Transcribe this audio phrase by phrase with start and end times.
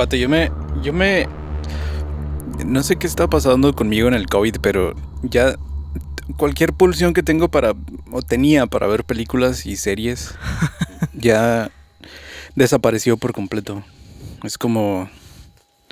[0.00, 0.50] Pato, yo me.
[0.82, 1.28] Yo me.
[2.64, 5.56] No sé qué está pasando conmigo en el COVID, pero ya.
[6.38, 7.74] Cualquier pulsión que tengo para.
[8.10, 10.34] o tenía para ver películas y series.
[11.12, 11.70] ya.
[12.54, 13.84] desapareció por completo.
[14.42, 15.10] Es como.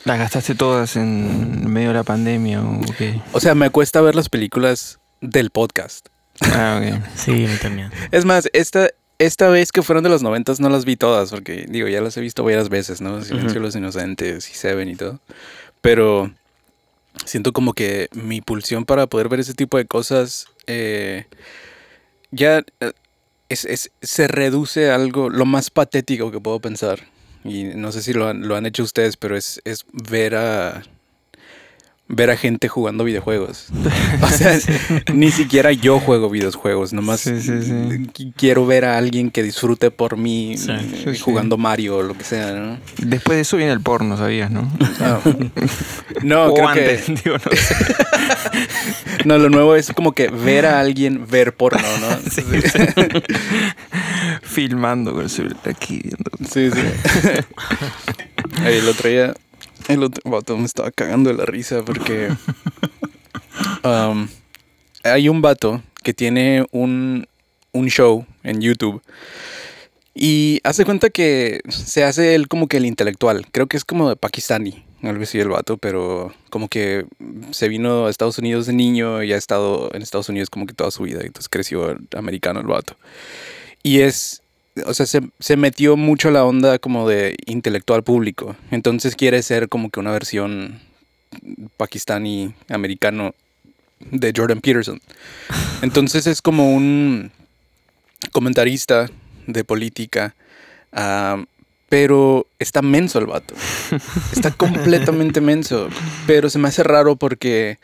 [0.06, 3.20] ¿Las gastaste todas en medio de la pandemia o qué?
[3.32, 6.08] O sea, me cuesta ver las películas del podcast.
[6.40, 7.04] Ah, ok.
[7.14, 7.90] Sí, a mí también.
[8.10, 8.88] Es más, esta,
[9.18, 12.16] esta vez que fueron de los noventas no las vi todas, porque digo, ya las
[12.16, 13.22] he visto varias veces, ¿no?
[13.24, 15.20] Silencio de los Inocentes y Seven y todo.
[15.80, 16.30] Pero
[17.24, 21.26] siento como que mi pulsión para poder ver ese tipo de cosas eh,
[22.30, 22.92] ya eh,
[23.48, 27.00] es, es- se reduce a algo, lo más patético que puedo pensar.
[27.44, 30.82] Y no sé si lo han, lo han hecho ustedes, pero es, es ver a
[32.10, 33.66] ver a gente jugando videojuegos.
[34.22, 34.58] O sea,
[35.14, 37.70] ni siquiera yo juego videojuegos, nomás Sí, sí, sí.
[37.72, 41.18] qu- quiero ver a alguien que disfrute por mí Sí, eh, sí, sí.
[41.20, 42.78] jugando Mario o lo que sea, ¿no?
[42.98, 44.70] Después de eso viene el porno, ¿sabías, no?
[45.00, 45.20] Ah.
[46.22, 47.74] No, o creo antes, que digo, no sé.
[49.24, 52.30] no, lo nuevo es como que ver a alguien ver porno, ¿no?
[52.30, 52.42] Sí,
[54.42, 56.30] Filmando con el celular aquí viendo.
[56.50, 56.70] sí.
[58.64, 59.34] Ay, el otro día
[59.88, 62.28] el otro vato me estaba cagando de la risa porque
[63.84, 64.28] um,
[65.04, 67.26] hay un vato que tiene un,
[67.72, 69.02] un show en YouTube
[70.20, 73.46] y hace cuenta que se hace él como que el intelectual.
[73.52, 77.06] Creo que es como de pakistani, algo así el vato, pero como que
[77.52, 80.74] se vino a Estados Unidos de niño y ha estado en Estados Unidos como que
[80.74, 81.20] toda su vida.
[81.20, 82.96] Entonces creció americano el vato.
[83.84, 84.42] Y es,
[84.86, 88.56] o sea, se, se metió mucho la onda como de intelectual público.
[88.70, 90.80] Entonces quiere ser como que una versión
[91.76, 93.34] pakistani americano
[94.00, 95.00] de Jordan Peterson.
[95.82, 97.30] Entonces es como un
[98.32, 99.08] comentarista
[99.46, 100.34] de política,
[100.92, 101.42] ah,
[101.88, 103.54] pero está menso el vato.
[104.32, 105.88] Está completamente menso,
[106.26, 107.78] pero se me hace raro porque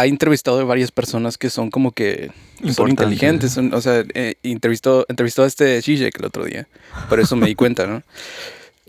[0.00, 2.30] ha entrevistado a varias personas que son como que
[2.72, 3.52] son inteligentes.
[3.52, 6.66] son- o sea, eh, entrevistó, entrevistó a este Zizek el otro día.
[7.08, 8.02] Por eso me di cuenta, ¿no?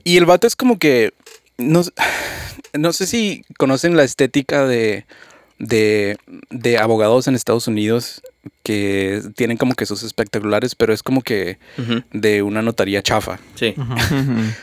[0.04, 1.14] Y el vato es como que.
[1.58, 1.82] No,
[2.74, 5.06] no sé si conocen la estética de,
[5.58, 6.18] de,
[6.50, 8.22] de abogados en Estados Unidos
[8.64, 11.60] que tienen como que sus espectaculares, pero es como que
[12.14, 13.40] de una notaría chafa.
[13.56, 13.76] Sí.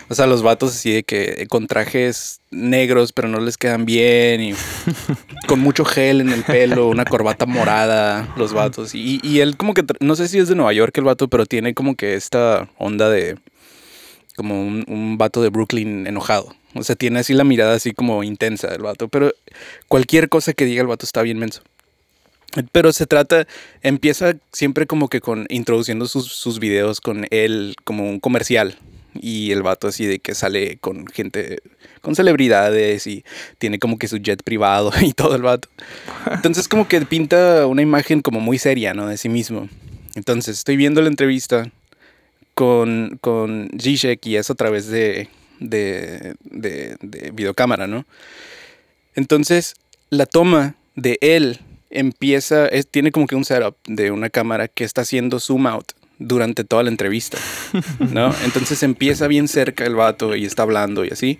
[0.08, 4.40] O sea, los vatos así de que con trajes negros, pero no les quedan bien
[4.40, 4.54] y
[5.48, 8.94] con mucho gel en el pelo, una corbata morada, los vatos.
[8.94, 11.44] Y, y él como que, no sé si es de Nueva York el vato, pero
[11.44, 13.36] tiene como que esta onda de,
[14.36, 16.54] como un, un vato de Brooklyn enojado.
[16.74, 19.32] O sea, tiene así la mirada así como intensa del vato, pero
[19.88, 21.62] cualquier cosa que diga el vato está bien menso.
[22.72, 23.46] Pero se trata,
[23.82, 28.78] empieza siempre como que con introduciendo sus, sus videos con él como un comercial.
[29.14, 31.58] Y el vato así de que sale con gente,
[32.02, 33.24] con celebridades y
[33.58, 35.68] tiene como que su jet privado y todo el vato.
[36.30, 39.06] Entonces como que pinta una imagen como muy seria, ¿no?
[39.08, 39.68] De sí mismo.
[40.14, 41.70] Entonces estoy viendo la entrevista
[42.54, 45.28] con, con Zizek y es a través de,
[45.60, 48.06] de, de, de videocámara, ¿no?
[49.14, 49.74] Entonces
[50.08, 54.84] la toma de él empieza, es, tiene como que un setup de una cámara que
[54.84, 57.38] está haciendo zoom out durante toda la entrevista,
[57.98, 58.34] ¿no?
[58.44, 61.38] Entonces empieza bien cerca el vato y está hablando y así.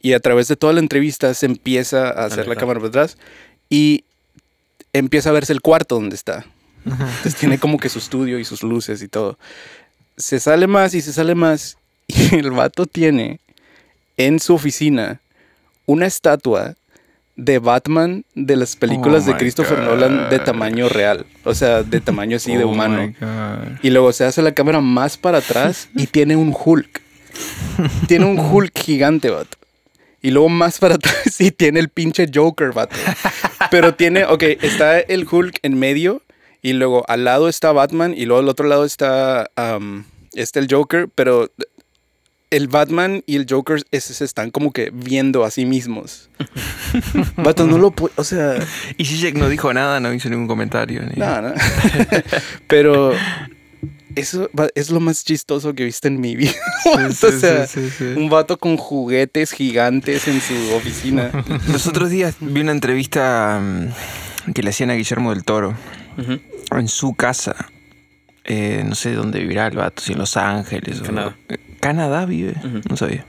[0.00, 3.16] Y a través de toda la entrevista se empieza a hacer la cámara para atrás
[3.70, 4.04] y
[4.92, 6.44] empieza a verse el cuarto donde está.
[6.84, 9.38] Entonces tiene como que su estudio y sus luces y todo.
[10.16, 11.78] Se sale más y se sale más.
[12.08, 13.38] Y el vato tiene
[14.16, 15.20] en su oficina
[15.86, 16.74] una estatua
[17.36, 19.84] de Batman de las películas Oh de Christopher God.
[19.86, 21.26] Nolan de tamaño real.
[21.44, 23.12] O sea, de tamaño así de Oh humano.
[23.82, 27.00] Y luego se hace la cámara más para atrás y tiene un Hulk.
[28.06, 29.56] Tiene un Hulk gigante, vato.
[30.20, 32.94] Y luego más para atrás y tiene el pinche Joker, vato.
[33.70, 36.22] Pero tiene, ok, está el Hulk en medio
[36.62, 40.68] y luego al lado está Batman y luego al otro lado está, um, está el
[40.70, 41.50] Joker, pero
[42.52, 46.30] el Batman y el Joker es- se están como que viendo a sí mismos.
[47.36, 48.56] Vato, no lo puedo, o sea...
[48.98, 51.02] Y Zizek no dijo nada, no hizo ningún comentario.
[51.02, 51.54] ni- no.
[52.68, 53.12] Pero
[54.14, 56.52] eso es lo más chistoso que he visto en mi vida.
[56.82, 56.90] Sí,
[57.26, 58.04] o sea, sí, sí, sí.
[58.16, 61.30] un vato con juguetes gigantes en su oficina.
[61.70, 65.74] Los otros días vi una entrevista mm, que le hacían a Guillermo del Toro
[66.76, 67.56] en su casa.
[68.44, 71.00] Eh, no sé dónde vivirá el vato, si en Los Ángeles.
[71.00, 71.32] o-
[71.82, 72.54] Canadá vive,
[72.88, 73.26] no sabía.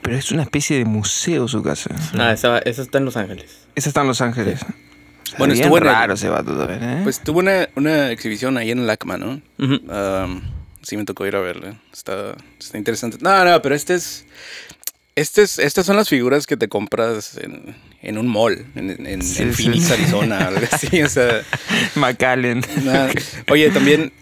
[0.00, 1.90] Pero es una especie de museo su casa.
[2.18, 3.66] Ah, esa, esa está en Los Ángeles.
[3.74, 4.60] Esa está en Los Ángeles.
[5.36, 7.00] Bueno, estuvo en el- raro ese vato también, ¿eh?
[7.04, 9.42] Pues tuvo una, una exhibición ahí en LACMA, ¿no?
[9.58, 10.40] Um,
[10.80, 11.78] sí me tocó ir a verla.
[11.92, 13.18] Está, está interesante.
[13.20, 14.24] No, no, pero este es...
[15.20, 19.42] Es- estas son las figuras que te compras en, en un mall, en, en, Sí,
[19.42, 19.92] en sí, Phoenix, sí.
[19.92, 21.02] Arizona, algo así.
[21.02, 21.42] O sea,
[21.96, 22.62] McAllen.
[23.50, 24.12] Oye, también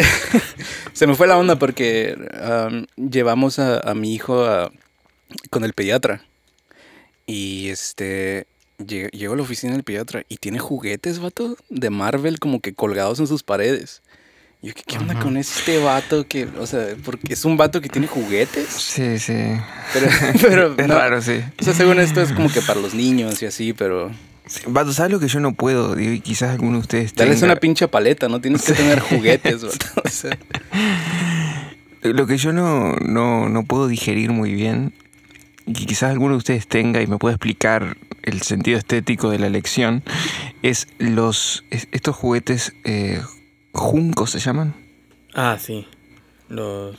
[0.93, 4.73] se me fue la onda porque am, llevamos a, a mi hijo a-
[5.51, 6.25] con el pediatra.
[7.27, 8.47] Y este.
[8.79, 12.75] lle- Llego a la oficina del pediatra y tiene juguetes, vato, de Marvel como que
[12.75, 14.03] colgados en sus paredes.
[14.63, 16.27] Yo, ¿qué, qué onda con este vato?
[16.27, 18.67] Que, o sea, porque es un vato que tiene juguetes.
[18.69, 19.35] Sí, sí.
[19.93, 20.09] Pero,
[20.41, 21.41] pero Es no, raro, sí.
[21.61, 24.11] O sea, según esto es como que para los niños y así, pero
[24.49, 25.99] Sí, Vato, ¿sabes lo que yo no puedo?
[25.99, 27.53] Y quizás alguno de ustedes darles tenga.
[27.53, 29.87] una pinche paleta, no tienes que tener juguetes, vato.
[30.05, 30.39] O sea,
[32.03, 34.93] Lo que yo no, no, no puedo digerir muy bien,
[35.67, 39.49] y quizás alguno de ustedes tenga y me pueda explicar el sentido estético de la
[39.49, 40.05] elección,
[40.63, 43.21] es los es- estos juguetes eh,
[43.77, 44.75] juncos se llaman.
[45.35, 45.87] Ah, sí.
[46.49, 46.97] Los.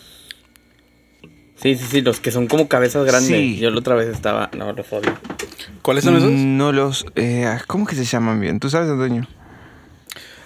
[1.56, 3.30] Sí, sí, sí, los que son como cabezas grandes.
[3.30, 3.58] Sí.
[3.58, 4.50] Yo la otra vez estaba.
[4.56, 5.12] No, los odio.
[5.82, 6.32] ¿Cuáles son esos?
[6.32, 7.06] No los...
[7.16, 8.60] eh, ¿Cómo es que se llaman bien?
[8.60, 9.28] ¿Tú sabes, Antonio?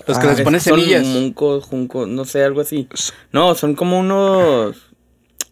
[0.08, 1.06] Los que Ah, les Es pones que son semillas.
[1.06, 2.88] Muncos, juncos, no sé, algo así.
[3.32, 4.88] No, son como unos.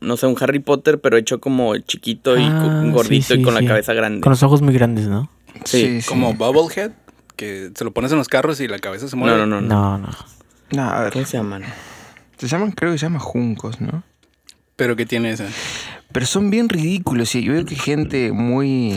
[0.01, 3.43] No sé, un Harry Potter, pero hecho como chiquito y Ah, sí, gordito y sí,
[3.43, 4.21] con la cabeza grande.
[4.21, 5.29] Con los ojos muy grandes, ¿no?
[5.65, 6.91] Sí, Como Bubblehead,
[7.35, 9.37] que se lo pones en los carros y la cabeza se mueve.
[9.37, 9.97] No, no, no, no.
[9.97, 10.38] No, no.
[10.71, 11.13] No, a ver.
[11.13, 11.63] ¿Cómo se llaman?
[12.37, 14.03] Se llaman, creo que se llaman juncos, ¿no?
[14.75, 15.47] Pero que tiene ese.
[16.11, 18.93] Pero son bien ridículos y yo veo que gente muy...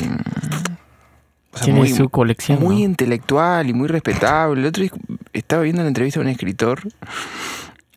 [1.52, 2.60] o sea, Tiene muy- su colección.
[2.60, 2.80] muy ¿no?
[2.82, 4.60] intelectual y muy respetable.
[4.60, 4.92] El otro día
[5.32, 6.80] estaba viendo la entrevista de un escritor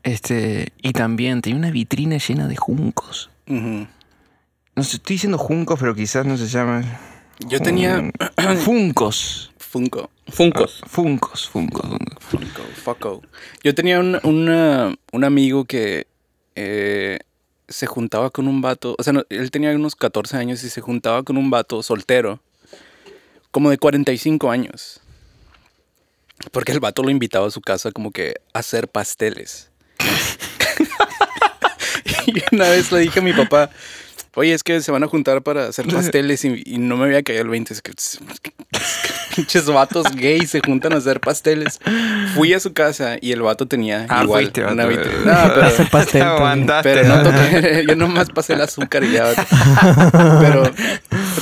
[0.04, 3.30] este, y también tenía una vitrina llena de juncos.
[3.48, 6.83] No sé, estoy diciendo juncos, pero quizás no se llaman.
[7.48, 7.98] Yo tenía
[8.38, 9.51] Jun- Funcos.
[9.75, 10.10] Funko.
[10.30, 10.81] Funcos.
[10.88, 12.24] Funcos, funcos, funcos.
[12.30, 13.22] Funko, Funko.
[13.62, 16.07] Yo tenía un, una- un amigo que
[16.56, 17.19] eh,
[17.68, 18.95] se juntaba con un vato.
[18.98, 22.39] O sea, no, él tenía unos 14 años y se juntaba con un vato soltero,
[23.51, 25.01] como de 45 años.
[26.54, 29.72] Porque el vato lo invitaba a su casa como que a hacer pasteles.
[32.27, 33.69] y una vez le dije a mi papá,
[34.36, 37.24] oye, es que se van a juntar para hacer pasteles y, y no me había
[37.24, 37.74] caído el 20.
[37.74, 38.54] Es que, es que-
[39.36, 41.80] pinches vatos gays se juntan a hacer pasteles.
[42.36, 44.90] Fui a su casa y el vato tenía Ah, igual fuiste, una vato.
[44.90, 45.24] vitrina.
[45.48, 46.24] No, pero- Hace pastel.
[46.84, 47.24] pero no ¿no?
[47.24, 49.34] toqué, yo nomás pasé el azúcar y ya.
[50.40, 50.64] Pero,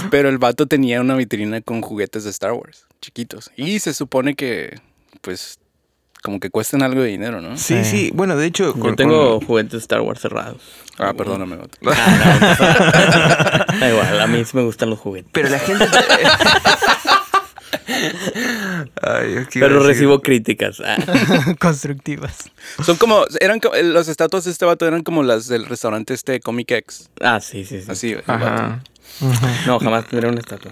[0.09, 3.51] pero el vato tenía una vitrina con juguetes de Star Wars, chiquitos.
[3.55, 4.79] Y se supone que,
[5.21, 5.59] pues,
[6.23, 7.57] como que cuestan algo de dinero, ¿no?
[7.57, 7.91] Sí, Sí.
[7.91, 8.11] sí.
[8.13, 8.73] Bueno, de hecho.
[8.73, 10.61] Yo con- tengo juguetes de Star Wars cerrados.
[10.97, 11.77] Ah, perdóname, vato.
[11.81, 15.29] Da igual, a mí sí me gustan los juguetes.
[15.33, 15.85] Pero la gente.
[19.01, 20.81] Ay, es que iba a Pero recibo críticas.
[20.85, 20.95] Ah.
[21.59, 22.49] Constructivas.
[22.85, 26.39] Son como, eran, co- las estatuas de este vato eran como las del restaurante este
[26.39, 27.09] Comic X.
[27.21, 27.91] Ah, sí, sí, sí.
[27.91, 28.23] Así, el
[29.67, 30.71] No, jamás tendré una estatua.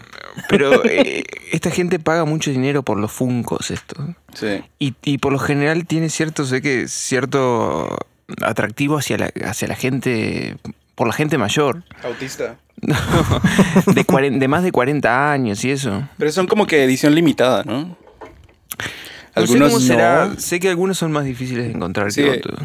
[0.50, 4.16] Pero eh, esta gente paga mucho dinero por los funcos, esto.
[4.34, 4.64] Sí.
[4.80, 7.98] Y, y por lo general tiene cierto, sé que cierto
[8.42, 10.58] atractivo hacia la, hacia la gente,
[10.96, 12.58] por la gente mayor, Autista.
[12.82, 16.08] de, cuaren- de más de 40 años y eso.
[16.18, 17.82] Pero son como que edición limitada, ¿no?
[17.84, 20.40] No sé Algunos cómo será, no.
[20.40, 22.22] sé que algunos son más difíciles de encontrar Sí.
[22.24, 22.60] que otros.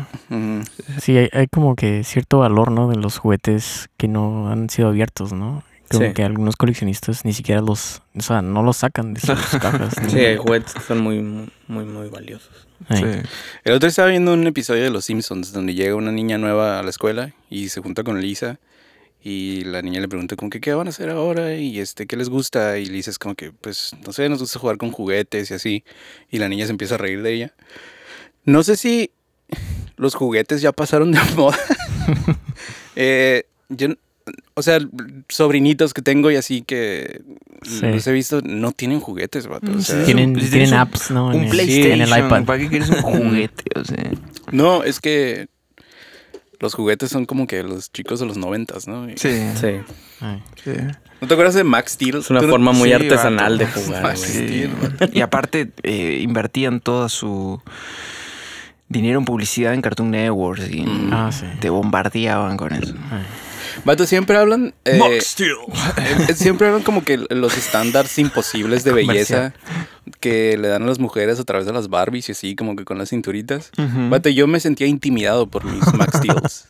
[1.01, 2.89] Sí, hay, hay como que cierto valor, ¿no?
[2.89, 5.63] De los juguetes que no han sido abiertos, ¿no?
[5.91, 6.13] Como Sí.
[6.15, 9.29] que algunos coleccionistas ni siquiera los, o sea, no los sacan de sus
[9.61, 10.01] cajas.
[10.03, 10.11] ¿no?
[10.11, 12.67] Sí, hay juguetes que son muy, muy, muy, muy valiosos.
[12.91, 13.03] Sí.
[13.65, 16.79] El otro día estaba viendo un episodio de Los Simpsons donde llega una niña nueva
[16.79, 18.59] a la escuela y se junta con Lisa
[19.23, 22.17] y la niña le pregunta como que qué van a hacer ahora y este qué
[22.17, 25.51] les gusta y Lisa es como que pues no sé, nos gusta jugar con juguetes
[25.51, 25.85] y así
[26.31, 27.55] y la niña se empieza a reír de ella.
[28.45, 29.11] No sé si
[29.97, 31.57] los juguetes ya pasaron de moda.
[32.99, 33.89] Eh, yo,
[34.59, 34.79] o sea,
[35.29, 37.21] sobrinitos que tengo y así que
[37.63, 37.83] Sí.
[37.87, 39.71] los he visto no tienen juguetes, vato.
[39.71, 41.31] o Sí, sea, Tienen, un- apps, ¿no?
[41.33, 42.45] En Un el- PlayStation, En el iPad.
[42.45, 43.65] ¿para qué quieres un juguete?
[43.79, 44.11] O sea,
[44.53, 45.49] No, es que
[46.61, 49.09] los juguetes son como que los chicos de los noventas, ¿no?
[49.11, 49.31] Y- sí.
[49.61, 49.69] Sí.
[50.21, 50.43] Ay.
[50.65, 50.71] sí.
[51.21, 52.17] ¿No te acuerdas de Max Steel?
[52.17, 54.47] Es una ¿Tú no- forma muy Sí, artesanal de jugar, Max güey.
[54.49, 54.71] Steel.
[55.13, 57.61] Y aparte, eh, invertían toda su
[58.89, 61.45] dinero en publicidad en Cartoon Network y en- Ah, sí.
[61.61, 62.95] te bombardeaban con eso.
[63.11, 63.23] Ay.
[63.85, 64.75] Vato, siempre hablan...
[64.85, 65.57] eh, Steel.
[66.35, 69.53] siempre hablan como que los estándares imposibles de belleza
[70.21, 72.85] que le dan a las mujeres a través de las Barbies y así, como que
[72.85, 73.71] con las cinturitas.
[73.79, 74.09] Ujú.
[74.11, 76.69] Vato, yo me sentía intimidado por mis Max Steels.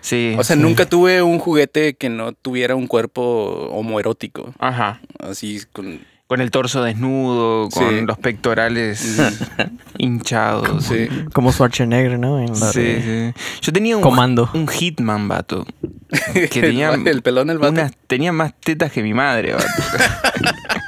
[0.00, 0.34] Sí.
[0.38, 0.62] O sea, Sí.
[0.62, 4.54] nunca tuve un juguete que no tuviera un cuerpo homoerótico.
[4.58, 5.00] Ajá.
[5.18, 6.00] Así, con...
[6.34, 8.00] Con el torso desnudo, con Sí.
[8.04, 9.18] los pectorales
[9.98, 10.82] hinchados.
[10.84, 11.06] Sí.
[11.32, 12.40] Como Schwarzenegger, ¿no?
[12.40, 13.40] En la Sí, de- sí.
[13.62, 14.50] Yo tenía un, Comando.
[14.52, 15.64] un hitman, vato.
[16.34, 17.72] Que tenía, El- el pelón, el vato.
[17.72, 19.64] unas- tenía más tetas que mi madre, vato.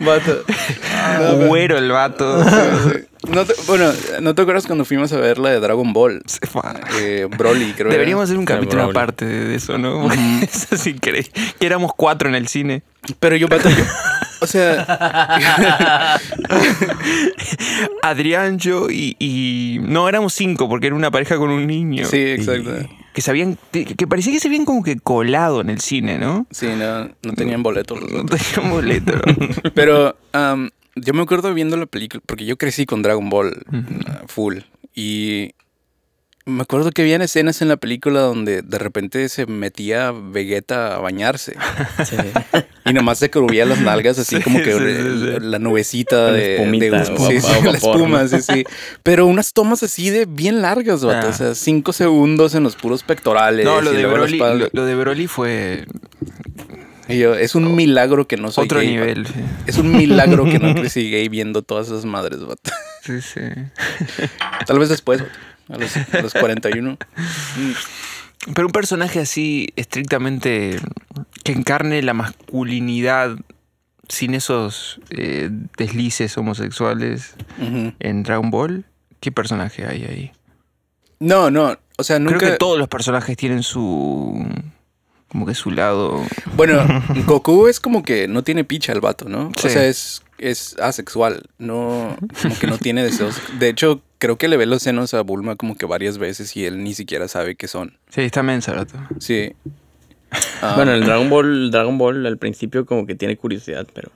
[0.00, 0.44] Vato.
[0.46, 2.44] No, pero- Güero el vato.
[3.28, 6.22] No te- bueno, ¿no te acuerdas cuando fuimos a ver la de Dragon Ball?
[7.00, 7.90] Eh, Broly, creo.
[7.90, 8.90] Deberíamos hacer un capítulo Broly.
[8.96, 10.08] aparte de eso, ¿no?
[10.42, 11.24] Eso sí que
[11.58, 12.84] que éramos cuatro en el cine.
[13.18, 13.84] Pero yo, vato, yo-
[14.40, 16.16] O sea,
[18.02, 22.06] Adrián, yo y, y- No, éramos cinco porque era una pareja con un niño.
[22.06, 22.70] sí, exacto.
[23.18, 23.58] Que se habían...
[23.72, 26.46] Que parecía que se habían como que colado en el cine, ¿no?
[26.52, 28.40] Sí, no, no tenían boletos los No vatos.
[28.54, 29.12] tenía boleto.
[29.74, 30.16] Pero
[30.94, 33.64] yo me acuerdo viendo la película, porque yo crecí con Dragon Ball
[34.28, 34.58] full.
[34.94, 35.50] Y
[36.48, 40.98] me acuerdo que habían escenas en la película donde de repente se metía Vegeta a
[40.98, 41.56] bañarse.
[42.04, 42.16] Sí.
[42.86, 46.56] Y nomás se crujía las nalgas así Sí, como que sí, la nubecita La de,
[46.56, 48.28] espumita, de sí, vapor, sí, la espuma, ¿no?
[48.28, 48.64] sí, sí.
[49.02, 51.26] Pero unas tomas así de bien largas, vato.
[51.26, 51.30] Ah.
[51.30, 53.66] O sea, cinco segundos en los puros pectorales.
[53.66, 55.84] No, lo y de, Broly, lo, lo de Broly fue
[57.08, 59.26] Y yo, es un milagro que no soy otro gay, nivel.
[59.66, 62.70] Es un milagro que no crecí gay viendo todas esas madres, vato.
[63.02, 63.40] Sí, sí.
[64.66, 65.32] Tal vez después, vato,
[65.68, 66.92] a los, a los 41.
[66.92, 67.72] Mm.
[68.54, 70.78] Pero un personaje así estrictamente
[71.44, 73.36] que encarne la masculinidad
[74.08, 78.84] sin esos eh, deslices homosexuales en Dragon Ball,
[79.20, 80.32] ¿qué personaje hay ahí?
[81.20, 81.76] No, no.
[81.98, 82.38] O sea, nunca.
[82.38, 84.46] Creo que todos los personajes tienen su
[85.28, 86.24] como que su lado.
[86.54, 86.82] Bueno,
[87.26, 89.50] Goku es como que no tiene picha el vato, ¿no?
[89.58, 89.66] Sí.
[89.66, 91.42] O sea, es, es asexual.
[91.58, 93.40] No, como que no tiene deseos.
[93.58, 96.64] De hecho, creo que le ve los senos a Bulma como que varias veces y
[96.66, 97.96] él ni siquiera sabe qué son.
[98.10, 98.86] Sí, está mensa.
[99.18, 99.52] Sí.
[100.62, 104.10] Ah, Bueno, el Dragon Ball, Dragon Ball al principio como que tiene curiosidad, pero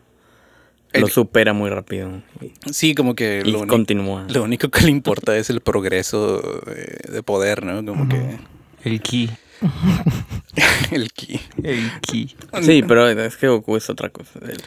[0.92, 2.22] lo El- supera muy rápido.
[2.70, 4.26] Sí, como que y lo, continúa.
[4.28, 7.84] lo único que le importa es el progreso eh, de poder, ¿no?
[7.84, 8.36] Como que
[8.84, 9.30] El ki.
[10.90, 11.40] el ki.
[11.62, 12.34] El ki.
[12.62, 14.38] Sí, pero es que Goku es otra cosa.
[14.42, 14.60] Él,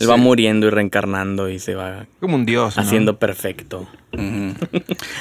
[0.00, 2.76] él va muriendo y reencarnando y se va Como un dios.
[2.76, 2.82] ¿no?
[2.82, 3.88] haciendo perfecto.
[4.12, 4.54] Ujú.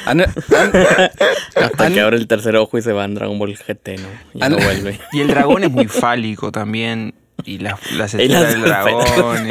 [0.06, 0.32] Han- han-
[1.56, 4.08] Hasta han- que abre el tercer ojo y se va en Dragon Ball GT, ¿no?
[4.34, 5.00] Y no vuelve.
[5.14, 7.14] Y el dragón es muy fálico también.
[7.46, 9.48] Y las, las esferas del dragón.
[9.48, 9.50] y-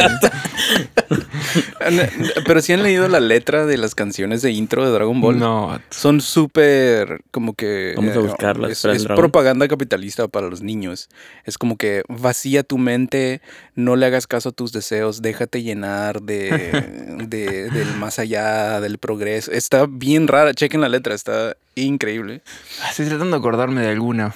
[2.47, 5.39] pero si han leído la letra de las canciones de intro de Dragon Ball.
[5.39, 5.81] No.
[5.91, 7.93] Son súper como que...
[7.97, 11.09] Vamos a eh, buscarlas Es, propaganda capitalista para los niños.
[11.45, 13.41] Es como que vacía tu mente,
[13.75, 16.49] no le hagas caso a tus deseos, déjate llenar de,
[17.29, 19.51] de- del más allá, del progreso.
[19.53, 22.43] Está bien rara, chequen la letra, está increíble.
[22.89, 24.35] Estoy tratando de acordarme de alguna.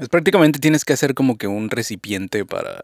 [0.00, 2.82] Es prácticamente tienes que hacer como que un recipiente para,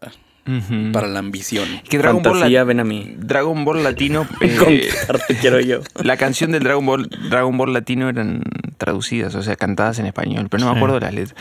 [0.93, 1.67] para la ambición.
[1.89, 3.13] que Dragon Ball, Fantasía, la- ven a mí.
[3.17, 4.27] Dragon Ball latino.
[4.41, 5.81] eh, Conquistarte quiero yo.
[6.03, 8.43] la canción del Dragon Ball, Dragon Ball latino eran
[8.77, 11.35] traducidas, o sea, cantadas en español, pero no me acuerdo de las letras.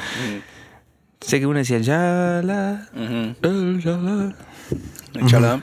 [1.21, 2.89] Sé que una decía ya la,
[5.29, 5.63] ya la.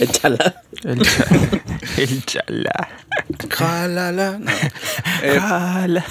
[0.00, 0.28] El cha,
[1.98, 2.88] el chala.
[3.50, 4.38] Jalala.
[4.38, 4.52] No.
[5.22, 6.04] Eh, Jala.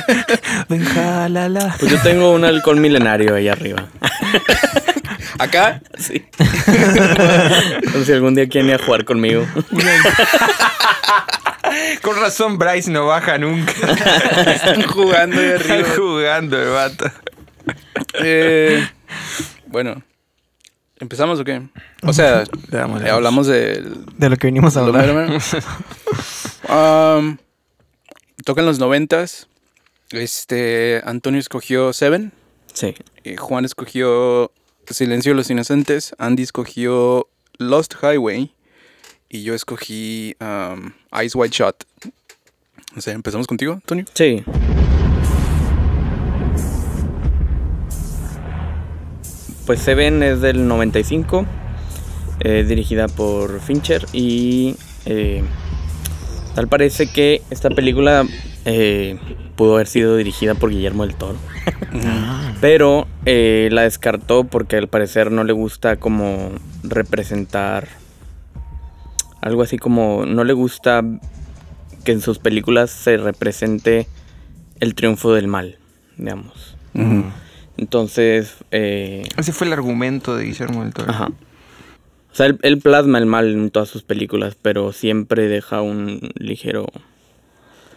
[0.70, 1.76] Ven, jalala.
[1.78, 3.88] Pues yo tengo un halcón milenario ahí arriba.
[5.38, 5.82] acá.
[5.98, 6.24] Sí.
[6.38, 9.46] Entonces, si algún día quieren ir a jugar conmigo.
[12.02, 13.72] Con razón Bryce no baja nunca.
[14.50, 15.88] Están jugando ahí Está arriba.
[15.96, 17.10] jugando el vato.
[18.14, 18.88] Eh,
[19.66, 20.02] bueno,
[21.00, 21.62] ¿empezamos o qué?
[22.02, 23.82] O sea, damos la hablamos de
[24.16, 25.30] De lo que venimos a hablar.
[26.68, 27.38] Um,
[28.44, 29.48] tocan los noventas.
[30.10, 32.32] Este, Antonio escogió Seven.
[32.72, 32.94] Sí.
[33.24, 34.52] eh, Juan escogió
[34.88, 36.14] Silencio de los Inocentes.
[36.18, 37.28] Andy escogió
[37.58, 38.54] Lost Highway.
[39.28, 41.84] Y yo escogí um, Ice White Shot.
[42.96, 44.06] O sea, ¿empezamos contigo, Antonio?
[44.14, 44.42] Sí.
[49.68, 51.44] Pues Seven es del 95,
[52.40, 55.42] eh, dirigida por Fincher y eh,
[56.54, 58.24] tal parece que esta película
[58.64, 59.18] eh,
[59.56, 61.36] pudo haber sido dirigida por Guillermo del Toro,
[62.62, 67.88] pero eh, la descartó porque al parecer no le gusta como representar
[69.42, 71.04] algo así como no le gusta
[72.04, 74.08] que en sus películas se represente
[74.80, 75.76] el triunfo del mal,
[76.16, 76.74] digamos.
[77.78, 81.10] Entonces, eh, Ese fue el argumento de Guillermo del Toro.
[81.10, 81.30] ajá.
[82.30, 86.30] O sea, él, él plasma el mal en todas sus películas, pero siempre deja un
[86.36, 86.86] ligero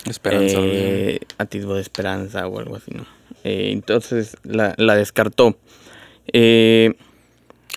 [0.10, 0.58] Esperanza.
[0.60, 3.06] eh, atisbo de esperanza o algo así, ¿no?
[3.44, 5.58] Eh, entonces la, la descartó.
[6.34, 6.94] Eh,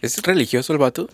[0.01, 1.09] ¿Es religioso el vato?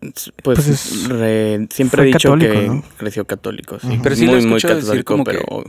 [0.00, 2.84] Pues, Pues es- re- siempre he dicho católico, que ¿no?
[2.96, 3.88] creció católico, sí.
[3.88, 4.02] Ujú.
[4.02, 5.64] Pero sí lo muy, muy escucho decir católico, como que- pero...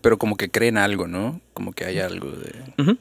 [0.00, 1.40] Pero como que creen algo, ¿no?
[1.52, 2.52] Como que hay algo de...
[2.82, 2.96] Ujú.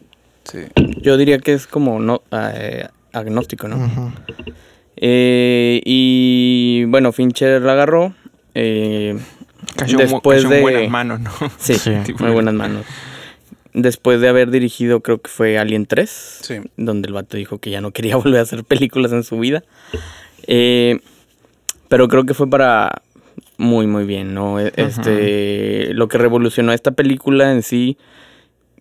[0.50, 0.60] Sí.
[1.02, 4.14] Yo diría que es como no, eh, agnóstico, ¿no?
[4.98, 8.14] Eh, y bueno, Fincher la agarró.
[8.54, 9.18] eh,
[9.76, 11.32] Cayó, Después cayó de- en buenas manos, ¿no?
[11.58, 11.92] sí, Sí.
[12.20, 12.86] muy buenas manos.
[13.74, 16.56] Después de haber dirigido, creo que fue Alien 3, Sí.
[16.78, 19.64] donde el vato dijo que ya no quería volver a hacer películas en su vida.
[20.48, 21.00] Eh,
[21.90, 23.02] pero creo que fue para
[23.58, 24.60] muy, muy bien, ¿no?
[24.62, 27.98] E- Este, Lo que revolucionó esta película en sí,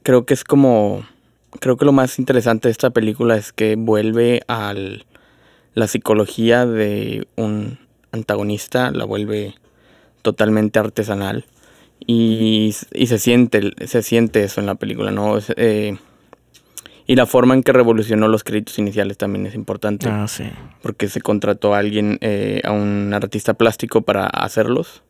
[0.04, 1.04] creo que es como...
[1.60, 4.74] Creo que lo más interesante de esta película es que vuelve a
[5.74, 7.78] la psicología de un
[8.12, 9.54] antagonista, la vuelve
[10.22, 11.46] totalmente artesanal.
[12.06, 15.38] Y, y se siente se siente eso en la película, ¿no?
[15.38, 15.96] Es, eh,
[17.06, 20.44] y la forma en que revolucionó los créditos iniciales también es importante Ah, sí.
[20.82, 25.02] porque se contrató a alguien, eh, a un artista plástico para hacerlos.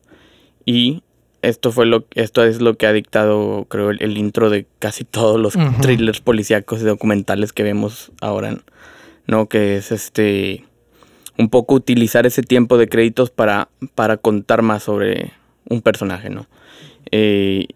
[0.65, 1.03] Y
[1.47, 5.03] esto fue lo esto es lo que ha dictado, creo, el, el intro de casi
[5.03, 5.81] todos los Ujú.
[5.81, 8.57] thrillers policíacos y documentales que vemos ahora,
[9.27, 9.47] ¿no?
[9.47, 10.65] Que es este
[11.37, 15.33] un poco utilizar ese tiempo de créditos para, para contar más sobre
[15.69, 16.47] un personaje, ¿no?
[17.11, 17.67] Eh,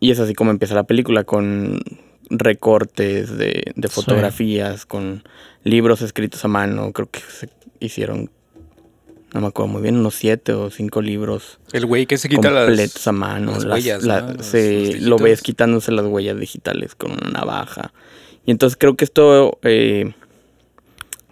[0.00, 1.80] y es así como empieza la película, con
[2.28, 3.94] recortes de, de Sí.
[3.94, 5.22] fotografías, con
[5.64, 6.92] libros escritos a mano.
[6.92, 7.48] Creo que se
[7.80, 8.30] hicieron,
[9.34, 12.48] no me acuerdo muy bien, unos siete o cinco libros El güey que se quita
[12.48, 13.06] completos las...
[13.08, 13.52] a mano.
[13.52, 17.92] las las- huellas, se- lo ves quitándose las huellas digitales con una navaja.
[18.46, 20.14] Y entonces creo que esto, eh,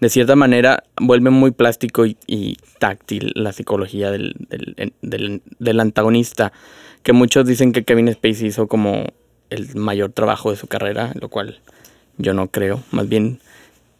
[0.01, 5.81] de cierta manera, vuelve muy plástico y, y táctil la psicología del, del, del- del
[5.81, 6.53] antagonista.
[7.03, 9.05] Que muchos dicen que Kevin Spacey hizo como
[9.51, 11.61] el mayor trabajo de su carrera, lo cual
[12.19, 12.83] yo no creo.
[12.91, 13.41] Más bien,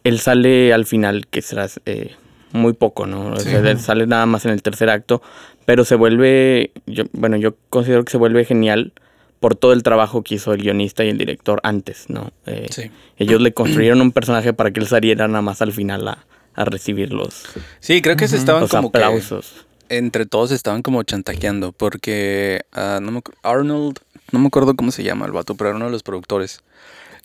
[0.03, 2.15] él sale al final, que será eh,
[2.55, 3.33] muy poco, ¿no?
[3.33, 5.21] O sea, sale nada más en el tercer acto,
[5.65, 8.93] pero se vuelve, yo, bueno, yo considero que se vuelve genial
[9.39, 12.31] por todo el trabajo que hizo el guionista y el director antes, ¿no?
[12.45, 12.89] Eh, Sí.
[13.17, 16.25] Ellos le construyeron un personaje para que él saliera nada más al final a,
[16.55, 17.43] a recibir los,
[17.79, 18.97] Sí, creo que se estaban los como que...
[18.97, 19.65] aplausos.
[19.89, 23.99] entre todos estaban como chantajeando porque ah, no me Arnold,
[24.31, 26.61] no me acuerdo cómo se llama el vato, pero era uno de los productores.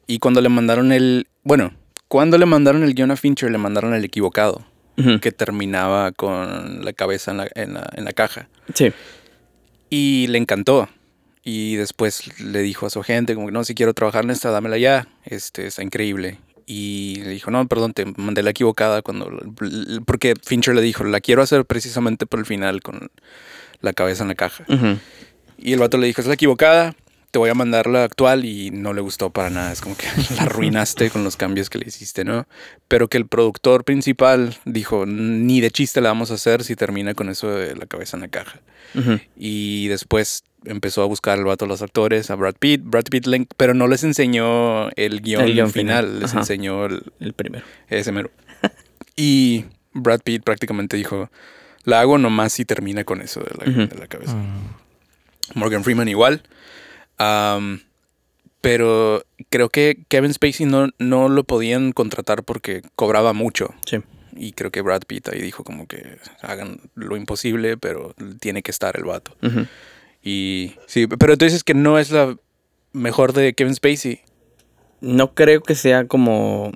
[0.06, 1.72] Y cuando le mandaron el, bueno,
[2.08, 4.62] cuando le mandaron el guion a Fincher, le mandaron el equivocado,
[4.96, 8.48] Que terminaba con la cabeza en la, en la, en la caja.
[8.74, 8.92] Sí.
[9.88, 10.88] Y le encantó.
[11.42, 14.50] Y después le dijo a su agente, como que no, si quiero trabajar en esta,
[14.50, 15.08] dámela ya.
[15.24, 16.38] Este, está increíble.
[16.66, 19.30] Y le dijo, no, perdón, te mandé la equivocada cuando...
[20.04, 23.10] Porque Fincher le dijo, la quiero hacer precisamente por el final con
[23.80, 24.64] la cabeza en la caja.
[25.58, 26.94] Y el vato le dijo, es la equivocada,
[27.30, 29.72] te voy a mandar la actual y no le gustó para nada.
[29.72, 32.46] Es como que la arruinaste con los cambios que le hiciste, ¿no?
[32.88, 37.14] Pero que el productor principal dijo, ni de chiste la vamos a hacer si termina
[37.14, 38.60] con eso de la cabeza en la caja.
[39.36, 42.82] Y después empezó a buscar al vato a los actores, a Brad Pitt.
[42.84, 46.40] Brad Pitt, le- pero no les enseñó el guion, El guion final, final, les ajá.
[46.40, 47.64] enseñó el, El primero.
[47.88, 48.30] ese mero.
[49.16, 51.30] y Brad Pitt prácticamente dijo,
[51.84, 53.94] la hago nomás si termina con eso de la, Ujú.
[53.94, 54.34] de la cabeza.
[55.54, 56.42] Morgan Freeman igual.
[58.60, 63.74] Pero creo que Kevin Spacey no, no lo podían contratar porque cobraba mucho.
[63.86, 63.98] Sí.
[64.36, 68.70] Y creo que Brad Pitt ahí dijo como que hagan lo imposible, pero tiene que
[68.70, 69.36] estar el vato.
[70.22, 72.36] Y sí, pero tú dices que no es la
[72.92, 74.20] mejor de Kevin Spacey.
[75.00, 76.72] No creo que sea como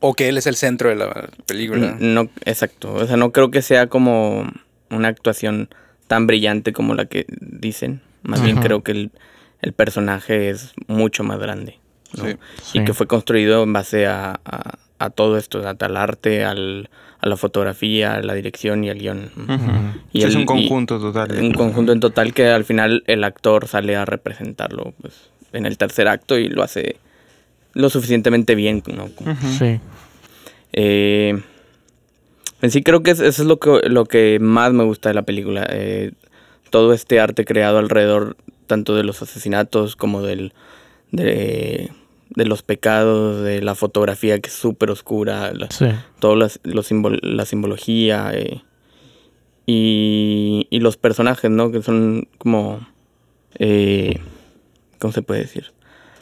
[0.00, 1.96] O que él es el centro de la película.
[2.00, 2.92] No, exacto.
[2.94, 4.50] O sea, no creo que sea como
[4.90, 5.68] una actuación
[6.08, 8.00] tan brillante como la que dicen.
[8.22, 9.10] Más bien creo que el,
[9.62, 11.78] el personaje es mucho más grande.
[12.16, 12.24] ¿no?
[12.26, 12.36] Sí.
[12.74, 16.90] Y que fue construido en base a, a- a todo esto, al arte, al,
[17.20, 19.30] a la fotografía, a la dirección y al guion.
[20.12, 21.30] Y Sí, es un y- conjunto total.
[21.38, 25.78] Un conjunto en total que al final el actor sale a representarlo pues, en el
[25.78, 26.96] tercer acto y lo hace
[27.74, 28.82] lo suficientemente bien.
[28.88, 29.08] ¿no?
[29.56, 29.78] Sí.
[30.72, 31.40] eh,
[32.60, 35.14] en sí creo que es- eso es lo que, lo que más me gusta de
[35.14, 35.66] la película.
[35.70, 36.12] eh,
[36.70, 38.36] todo este arte creado alrededor
[38.68, 40.52] tanto de los asesinatos como del,
[41.10, 41.90] de,
[42.30, 45.86] de los pecados, de la fotografía que es súper oscura, la, Sí.
[46.20, 48.62] todo las- los simbol- la simbología eh,
[49.66, 51.70] y, y los personajes, ¿no?
[51.70, 52.86] Que son como...
[53.58, 54.18] eh,
[54.98, 55.72] ¿Cómo se puede decir?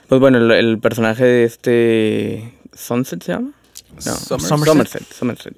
[0.08, 2.54] Pues bueno, el, el personaje de este...
[2.72, 3.52] ¿Sunset se llama?
[3.94, 4.38] No, Somerset.
[4.48, 4.66] Somerset.
[4.66, 5.56] Somerset, Somerset,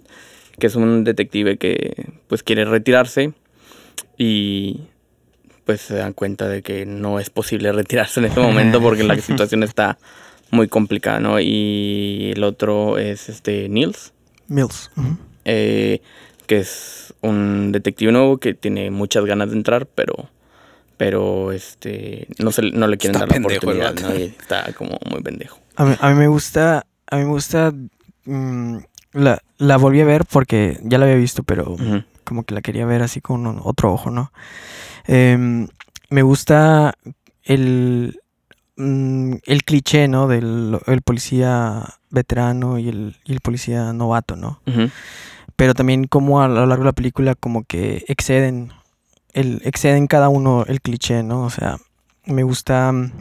[0.59, 3.33] que es un detective que pues quiere retirarse
[4.17, 4.81] y
[5.69, 9.19] pues se dan cuenta de que no es posible retirarse en este momento porque la
[9.19, 9.99] situación está
[10.51, 11.39] muy complicada, ¿no?
[11.41, 14.15] Y el otro es este Niels,
[14.47, 14.91] Mills.
[15.45, 16.01] eh,
[16.47, 20.31] que es un detective nuevo que tiene muchas ganas de entrar, pero
[20.97, 24.19] pero este no se no le quieren Está dar la pendejo oportunidad.
[24.19, 25.59] Y está como muy pendejo.
[25.77, 27.75] A mí, a mí me gusta, a mí me gusta,
[28.25, 28.77] mm,
[29.13, 31.77] la, la volví a ver porque ya la había visto, pero
[32.25, 34.33] como que la quería ver así con un- otro ojo, ¿no?
[35.09, 35.69] Em,
[36.11, 36.93] me gusta
[37.43, 38.21] el,
[38.77, 40.29] mm, el cliché, ¿no?
[40.29, 44.61] Del el policía veterano y el, y el policía novato, ¿no?
[45.57, 48.71] Pero también como a lo largo de la película como que exceden,
[49.33, 51.43] el, exceden cada uno el cliché, ¿no?
[51.45, 51.79] O sea,
[52.27, 52.93] me gusta...
[52.93, 53.13] mm,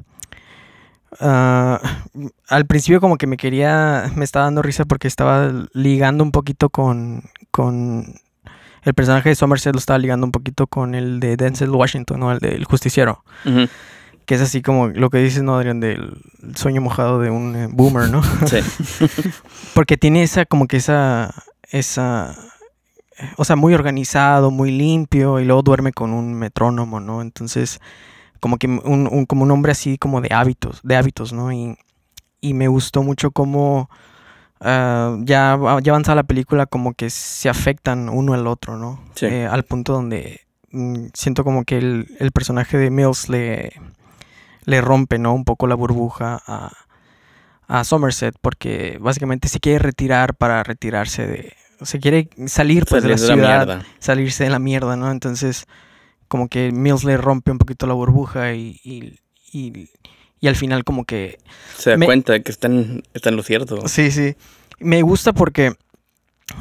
[1.21, 1.79] ah,
[2.49, 6.69] al principio como que me quería, me estaba dando risa porque estaba ligando un poquito
[6.69, 8.19] con, con
[8.83, 12.31] el personaje de Somerset lo estaba ligando un poquito con el de Denzel Washington, ¿no?
[12.31, 13.23] El del justiciero.
[13.45, 13.67] Ujú.
[14.25, 15.79] Que es así como lo que dices, ¿no, Adrián?
[15.79, 16.17] Del
[16.55, 18.21] sueño mojado de un eh, boomer, ¿no?
[18.45, 18.57] Sí.
[19.73, 21.33] Porque tiene esa, como que esa,
[21.71, 22.35] esa,
[23.37, 27.21] o sea, muy organizado, muy limpio, y luego duerme con un metrónomo, ¿no?
[27.21, 27.79] Entonces,
[28.39, 31.51] como que un, un- como un hombre así como de hábitos, de hábitos, ¿no?
[31.51, 31.77] Y,
[32.41, 33.89] y me gustó mucho cómo
[34.61, 39.03] ah, ya, ya avanzada la película, como que se afectan uno al otro, ¿no?
[39.15, 39.25] Sí.
[39.27, 40.41] Eh, al punto donde
[40.71, 43.73] mm, siento como que el, el personaje de Mills le,
[44.65, 45.33] le rompe, ¿no?
[45.33, 46.71] Un poco la burbuja a,
[47.67, 51.53] a Somerset porque básicamente se quiere retirar para retirarse de...
[51.81, 53.67] Se quiere salir pues de la ciudad,
[53.99, 55.11] salirse de la mierda, ¿no?
[55.11, 55.65] Entonces
[56.27, 59.19] como que Mills le rompe un poquito la burbuja y, y,
[59.53, 59.89] y-
[60.39, 61.37] y al final como que...
[61.77, 63.87] Se da Me- cuenta de que está en, está en lo cierto.
[63.87, 64.35] Sí, sí.
[64.79, 65.73] Me gusta porque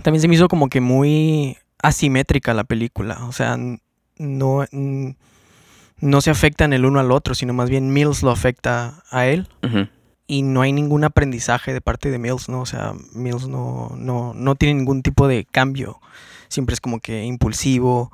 [0.02, 3.24] también se me hizo como que muy asimétrica la película.
[3.26, 3.58] O sea,
[4.18, 4.64] no,
[6.00, 9.48] no se afectan el uno al otro, sino más bien Mills lo afecta a él.
[10.28, 12.60] Y no hay ningún aprendizaje de parte de Mills, ¿no?
[12.62, 16.00] O sea, Mills no, no, no tiene ningún tipo de cambio.
[16.56, 18.10] Siempre es como que impulsivo.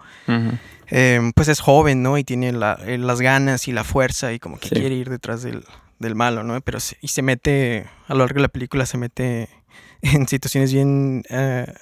[0.90, 2.18] Eh, pues es joven, ¿no?
[2.18, 4.74] Y tiene la- eh, las ganas y la fuerza y como que Sí.
[4.74, 5.64] quiere ir detrás del,
[6.00, 6.60] del malo, ¿no?
[6.60, 9.48] Pero se, y se mete, a lo largo de la película se mete
[10.02, 11.72] en situaciones bien eh,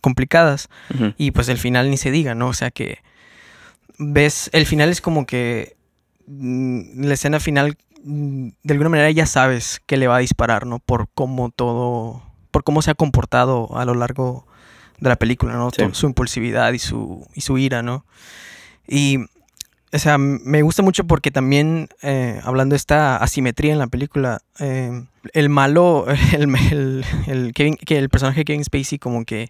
[0.00, 0.70] complicadas.
[1.18, 2.46] Y pues el final ni se diga, ¿no?
[2.48, 3.00] O sea que
[3.98, 5.76] ves, el final es como que
[6.26, 10.64] mm, la escena final, mm, de alguna manera ya sabes que le va a disparar,
[10.66, 10.78] ¿no?
[10.78, 14.46] Por cómo todo, por cómo se ha comportado a lo largo
[15.00, 15.70] de la película, ¿no?
[15.70, 15.82] Sí.
[15.94, 18.04] Su impulsividad y su, y su ira, ¿no?
[18.86, 19.18] Y,
[19.92, 24.40] o sea, me gusta mucho porque también, eh, hablando de esta asimetría en la película,
[24.58, 29.48] eh, el malo, el, el, el Kevin- que el personaje Kevin Spacey como que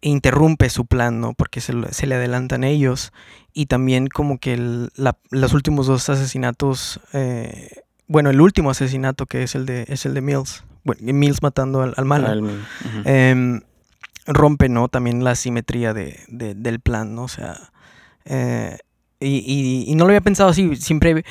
[0.00, 1.32] interrumpe su plan, ¿no?
[1.34, 3.12] Porque se, se le adelantan ellos.
[3.52, 7.70] Y también como que el- la- los últimos dos asesinatos, eh,
[8.06, 11.80] bueno, el último asesinato que es el de, es el de Mills, bueno, Mills matando
[11.82, 12.26] al, al malo,
[14.26, 14.88] rompe, ¿no?
[14.88, 17.24] También la simetría de, de- del plan, ¿no?
[17.24, 17.70] O sea,
[18.24, 18.78] eh,
[19.20, 21.24] y, y- y no lo había pensado así, siempre,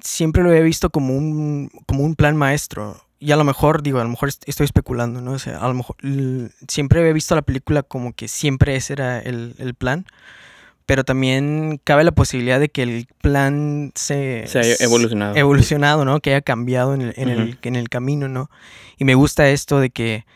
[0.00, 3.00] siempre lo había visto como un, como un plan maestro.
[3.20, 5.32] Y a lo mejor, digo, a lo mejor est- estoy especulando, ¿no?
[5.32, 5.96] O sea, a lo mejor
[6.68, 10.04] siempre había visto la película como que siempre ese era el, el plan.
[10.86, 14.44] Pero también cabe la posibilidad de que el plan se...
[14.46, 15.34] Se ha evolucionado.
[15.34, 16.20] evolucionado, ¿no?
[16.20, 18.50] Que haya cambiado en el, en el- en el camino, ¿no?
[18.98, 20.26] Y me gusta esto de que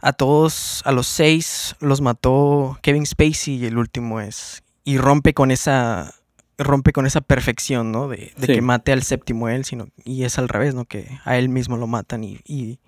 [0.00, 4.62] a todos, a los seis, los mató Kevin Spacey y el último es.
[4.84, 6.14] Y rompe con esa.
[6.56, 8.08] Rompe con esa perfección, ¿no?
[8.08, 8.52] De, de Sí.
[8.54, 9.88] que mate al séptimo él, sino.
[10.04, 10.84] Y es al revés, ¿no?
[10.86, 12.40] Que a él mismo lo matan y.
[12.44, 12.78] y,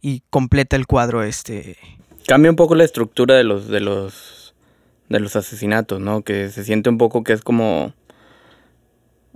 [0.00, 1.76] y completa el cuadro este.
[2.26, 4.54] Cambia un poco la estructura de los, de los,
[5.08, 6.22] de los asesinatos, ¿no?
[6.22, 7.92] Que se siente un poco que es como...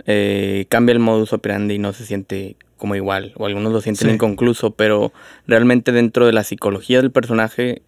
[0.05, 3.31] eh, cambia el modus operandi y no se siente como igual.
[3.37, 4.13] O algunos lo sienten Sí.
[4.15, 5.13] inconcluso, pero
[5.47, 7.81] realmente dentro de la psicología del personaje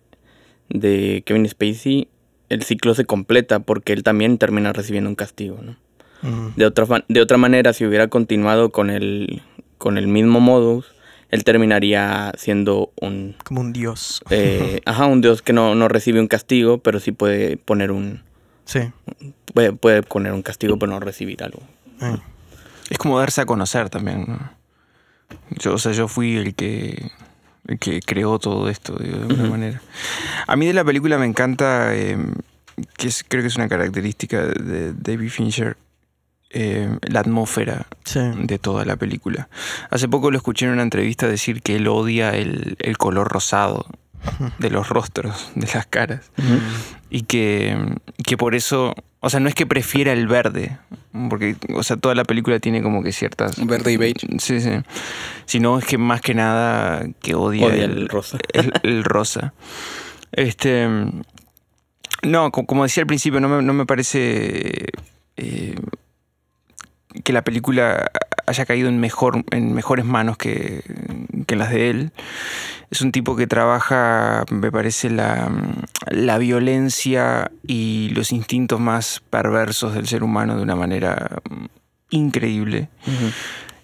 [0.69, 2.07] de Kevin Spacey,
[2.47, 5.75] el ciclo se completa porque él también termina recibiendo un castigo, ¿no?
[6.55, 9.41] De otra, fa- de otra manera, si hubiera continuado con el,
[9.77, 10.85] con el mismo modus,
[11.29, 14.23] él terminaría siendo un, como un dios.
[14.29, 18.21] eh, ajá, un dios que no, no recibe un castigo, pero sí puede poner un,
[18.63, 18.79] Sí.
[19.53, 21.59] puede, puede poner un castigo, pero no recibir algo.
[22.01, 22.15] eh.
[22.89, 24.51] Es como darse a conocer también, ¿no?
[25.51, 27.11] Yo, o sea, yo fui el que,
[27.67, 29.81] el que creó todo esto, digo, de alguna manera.
[30.47, 32.17] A mí de la película me encanta, eh,
[32.97, 35.77] que es, creo que es una característica de David Fincher,
[36.51, 38.19] eh, la atmósfera Sí.
[38.43, 39.49] de toda la película.
[39.89, 43.85] Hace poco lo escuché en una entrevista decir que él odia el, el color rosado
[44.59, 46.31] de los rostros, de las caras.
[47.09, 47.77] Y que,
[48.25, 50.77] que por eso, o sea, no es que prefiera el verde,
[51.29, 53.63] porque, o sea, toda la película tiene como que ciertas...
[53.65, 54.27] Verde y beige.
[54.39, 54.71] Sí, sí.
[55.45, 58.37] Si no, es que más que nada que odia, Odia el rosa.
[58.53, 59.53] El, el rosa.
[60.31, 60.87] Este...
[62.23, 64.85] No, co- como decía al principio, no me, no me parece
[65.37, 65.75] eh,
[67.23, 68.09] que la película
[68.45, 70.83] haya caído en, mejor, en mejores manos que,
[71.47, 72.11] que las de él.
[72.91, 75.51] Es un tipo que trabaja, me parece, la,
[76.07, 81.41] la violencia y los instintos más perversos del ser humano de una manera
[82.09, 82.89] increíble.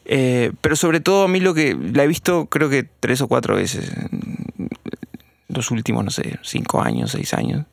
[0.06, 3.28] Eh, pero sobre todo a mí lo que la he visto creo que tres o
[3.28, 4.70] cuatro veces en
[5.48, 7.66] los últimos, no sé, cinco años, seis años.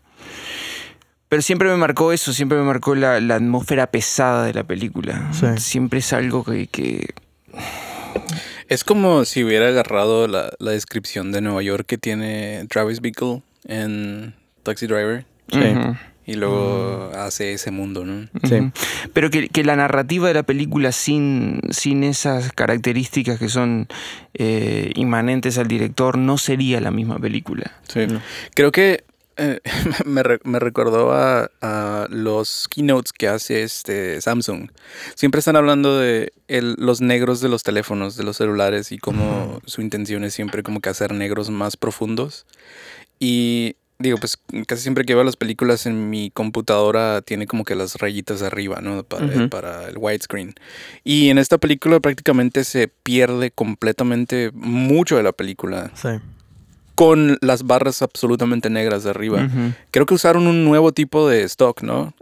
[1.28, 5.30] Pero siempre me marcó eso, siempre me marcó la, la atmósfera pesada de la película.
[5.32, 5.46] Sí.
[5.58, 6.66] Siempre es algo que...
[6.68, 7.14] que-
[8.68, 13.42] Es como si hubiera agarrado la, la descripción de Nueva York que tiene Travis Bickle
[13.66, 15.60] en Taxi Driver Sí.
[16.26, 18.28] Y luego hace ese mundo, ¿no?
[18.46, 18.70] Sí.
[19.14, 23.88] Pero que, que la narrativa de la película sin, sin esas características que son
[24.34, 27.72] eh, inmanentes al director no sería la misma película.
[27.88, 28.06] Sí.
[28.06, 28.20] No.
[28.54, 29.04] Creo que
[29.38, 29.60] eh,
[30.04, 34.70] me, re- me recordó a, a los keynotes que hace este Samsung.
[35.14, 39.60] Siempre están hablando de el- los negros de los teléfonos, de los celulares y cómo
[39.64, 42.46] su intención es siempre como que hacer negros más profundos.
[43.18, 47.74] Y digo, pues casi siempre que veo las películas en mi computadora tiene como que
[47.74, 49.02] las rayitas arriba, ¿no?
[49.48, 50.54] Para el widescreen.
[51.02, 56.10] Y en esta película prácticamente se pierde completamente mucho de la película Sí.
[56.98, 59.48] Con las barras absolutamente negras de arriba.
[59.92, 62.12] Creo que usaron un nuevo tipo de stock, ¿no?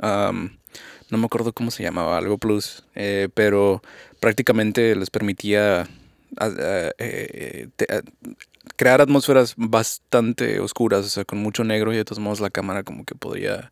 [1.08, 3.80] No me acuerdo cómo se llamaba, algo plus, eh, pero
[4.20, 8.02] prácticamente les permitía a- a- eh, te- a-
[8.76, 12.82] crear atmósferas bastante oscuras, o sea, con mucho negro y de todos modos la cámara
[12.82, 13.70] como que podría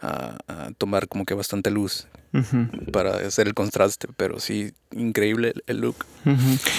[0.00, 2.06] ah, tomar como que bastante luz
[2.92, 5.96] para hacer el contraste, pero sí, increíble el- el look.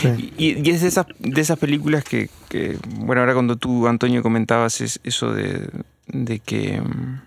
[0.01, 0.33] Sí.
[0.37, 4.21] Y, y es de esas, de esas películas que, que, bueno, ahora cuando tú, Antonio,
[4.21, 5.67] comentabas es- eso de,
[6.07, 7.21] de que mm,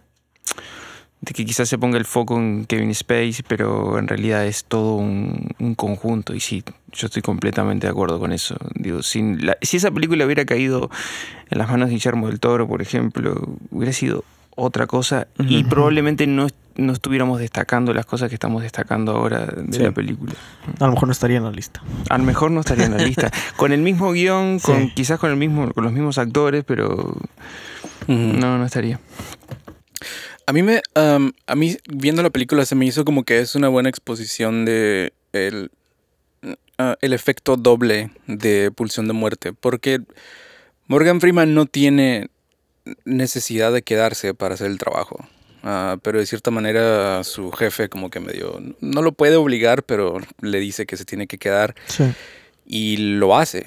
[1.21, 4.97] de que quizás se ponga el foco en Kevin Spacey, pero en realidad es todo
[4.97, 6.35] un, un conjunto.
[6.35, 8.57] Y sí, yo estoy completamente de acuerdo con eso.
[8.75, 10.91] Digo, sin la- si esa película hubiera caído
[11.51, 14.25] en las manos de Guillermo del Toro, por ejemplo, hubiera sido
[14.57, 19.73] otra cosa y probablemente no, no estuviéramos destacando las cosas que estamos destacando ahora de
[19.79, 19.83] Sí.
[19.83, 20.35] la película.
[20.79, 21.83] A lo mejor no estaría en la lista.
[22.11, 23.31] A lo mejor no estaría en la lista.
[23.57, 24.93] Con el mismo guion, con, Sí.
[24.95, 27.17] quizás con, el mismo, con los mismos actores, pero
[28.07, 29.01] no, no estaría.
[30.47, 33.69] A mí me, a mí viendo la película se me hizo como que es una
[33.69, 35.71] buena exposición de el,
[36.79, 40.01] ah, el efecto doble de Pulsión de Muerte, porque
[40.89, 42.29] Morgan Freeman no tiene
[43.05, 45.25] necesidad de quedarse para hacer el trabajo,
[45.65, 50.19] Ah, pero de cierta manera su jefe como que medio no lo puede obligar, pero
[50.41, 52.03] le dice que se tiene que quedar Sí.
[52.67, 53.67] y lo hace.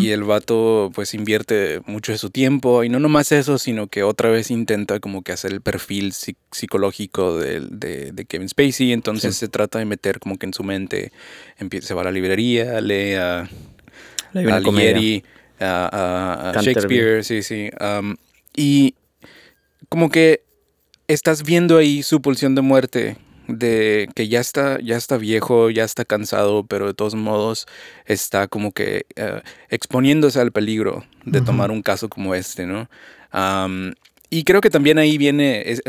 [0.00, 4.02] Y el vato pues invierte mucho de su tiempo y no nomás eso, sino que
[4.02, 8.92] otra vez intenta como que hacer el perfil psi- psicológico de, de- de Kevin Spacey,
[8.92, 11.12] entonces se trata de meter como que en su mente,
[11.60, 13.46] empie- se va a la librería, lee a, a
[15.60, 16.62] a, a-.
[16.62, 17.68] Shakespeare, sí, sí.
[17.80, 18.16] um,
[18.56, 18.94] y
[19.88, 20.42] como que
[21.06, 25.84] estás viendo ahí su pulsión de muerte, de que ya está, ya está viejo, ya
[25.84, 27.66] está cansado, pero de todos modos
[28.04, 32.90] está como que eh, exponiéndose al peligro de tomar un caso como este, ¿no?
[33.32, 33.92] Um,
[34.30, 35.80] y creo que también ahí viene, es-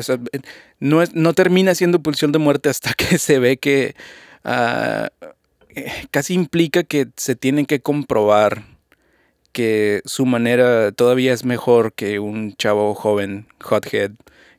[0.79, 3.93] no, es, no termina siendo pulsión de muerte hasta que se ve que
[4.45, 5.09] ah,
[5.75, 8.63] eh, casi implica que se tiene que comprobar
[9.51, 14.11] que su manera todavía es mejor que un chavo joven, hothead,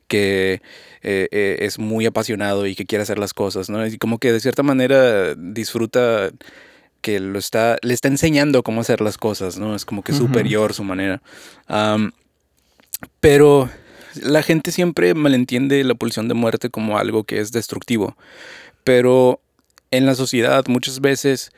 [0.07, 0.61] que
[1.03, 3.85] eh, eh, es muy apasionado y que quiere hacer las cosas, ¿no?
[3.85, 6.31] Y como que de cierta manera disfruta
[7.01, 9.75] que lo está, le está enseñando cómo hacer las cosas, ¿no?
[9.75, 11.21] Es como que superior su manera.
[13.19, 13.69] Pero
[14.21, 18.15] la gente siempre malentiende la pulsión de muerte como algo que es destructivo.
[18.83, 19.39] Pero
[19.91, 21.51] en la sociedad muchas veces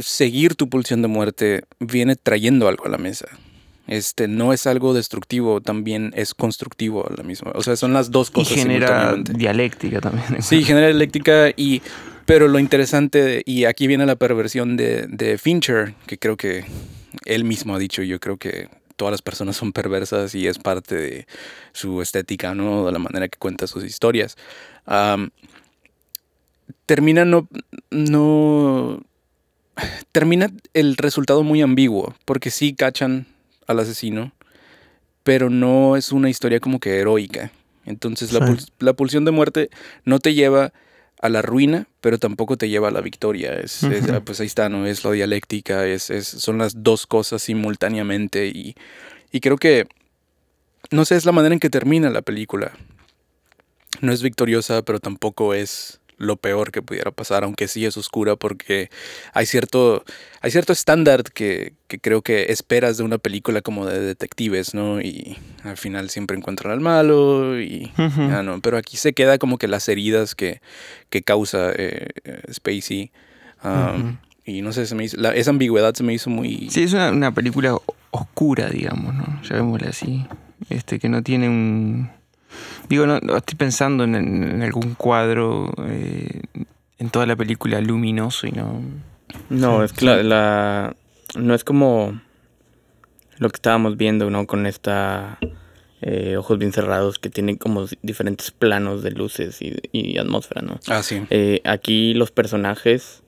[0.00, 3.26] seguir tu pulsión de muerte viene trayendo algo a la mesa.
[3.86, 7.52] Este no es algo destructivo, también es constructivo a la misma.
[7.54, 8.54] O sea, son las dos Y cosas.
[8.58, 9.32] genera simultáneamente.
[9.34, 10.42] dialéctica también.
[10.42, 11.82] Sí, genera eléctrica y...
[12.26, 16.66] Pero lo interesante, y aquí viene la perversión de, de Fincher, que creo que
[17.24, 20.94] él mismo ha dicho, yo creo que todas las personas son perversas y es parte
[20.94, 21.26] de
[21.72, 22.84] su estética, ¿no?
[22.84, 24.36] De la manera que cuenta sus historias.
[24.84, 25.30] Am,
[26.84, 27.48] termina no,
[27.90, 29.02] no...
[30.12, 33.26] Termina el resultado muy ambiguo, porque sí cachan
[33.66, 34.32] al asesino,
[35.22, 37.52] pero no es una historia como que heroica.
[37.84, 38.40] Entonces la,
[38.80, 39.70] la pulsión de muerte
[40.04, 40.72] no te lleva
[41.20, 43.54] a la ruina, pero tampoco te lleva a la victoria.
[43.54, 44.22] Es, es- Ujú.
[44.24, 44.86] pues ahí está, ¿no?
[44.86, 48.74] Es la dialéctica, es, es- son las dos cosas simultáneamente y,
[49.32, 49.86] y creo que,
[50.90, 52.72] no sé, es la manera en que termina la película.
[54.00, 58.36] No es victoriosa, pero tampoco es lo peor que pudiera pasar, aunque sí es oscura
[58.36, 58.90] porque
[59.32, 60.04] hay cierto,
[60.40, 65.00] hay cierto estándar que, que creo que esperas de una película como de detectives, ¿no?
[65.00, 69.58] Y al final siempre encuentran al malo y ya no, pero aquí se queda como
[69.58, 70.60] que las heridas que,
[71.08, 73.10] que causa eh, eh, Spacey.
[73.64, 74.16] um.
[74.44, 76.70] Y no sé, se me hizo, la- esa ambigüedad se me hizo muy...
[76.70, 77.76] Sí, es una, una película
[78.10, 79.42] oscura, digamos, ¿no?
[79.42, 80.24] Llamémosla así.
[80.70, 82.10] Este, que no tiene un...
[82.88, 86.42] Digo, no, no, estoy pensando en, en algún cuadro eh,
[86.98, 88.80] en toda la película luminoso y no...
[89.50, 90.96] No, es que la, la-
[91.38, 92.20] no es como
[93.38, 94.46] lo que estábamos viendo, ¿no?
[94.46, 95.38] Con esta
[96.00, 100.80] eh, ojos bien cerrados que tienen como diferentes planos de luces y, y atmósfera, ¿no?
[100.88, 101.22] Ah, sí.
[101.30, 103.22] Eh, aquí los personajes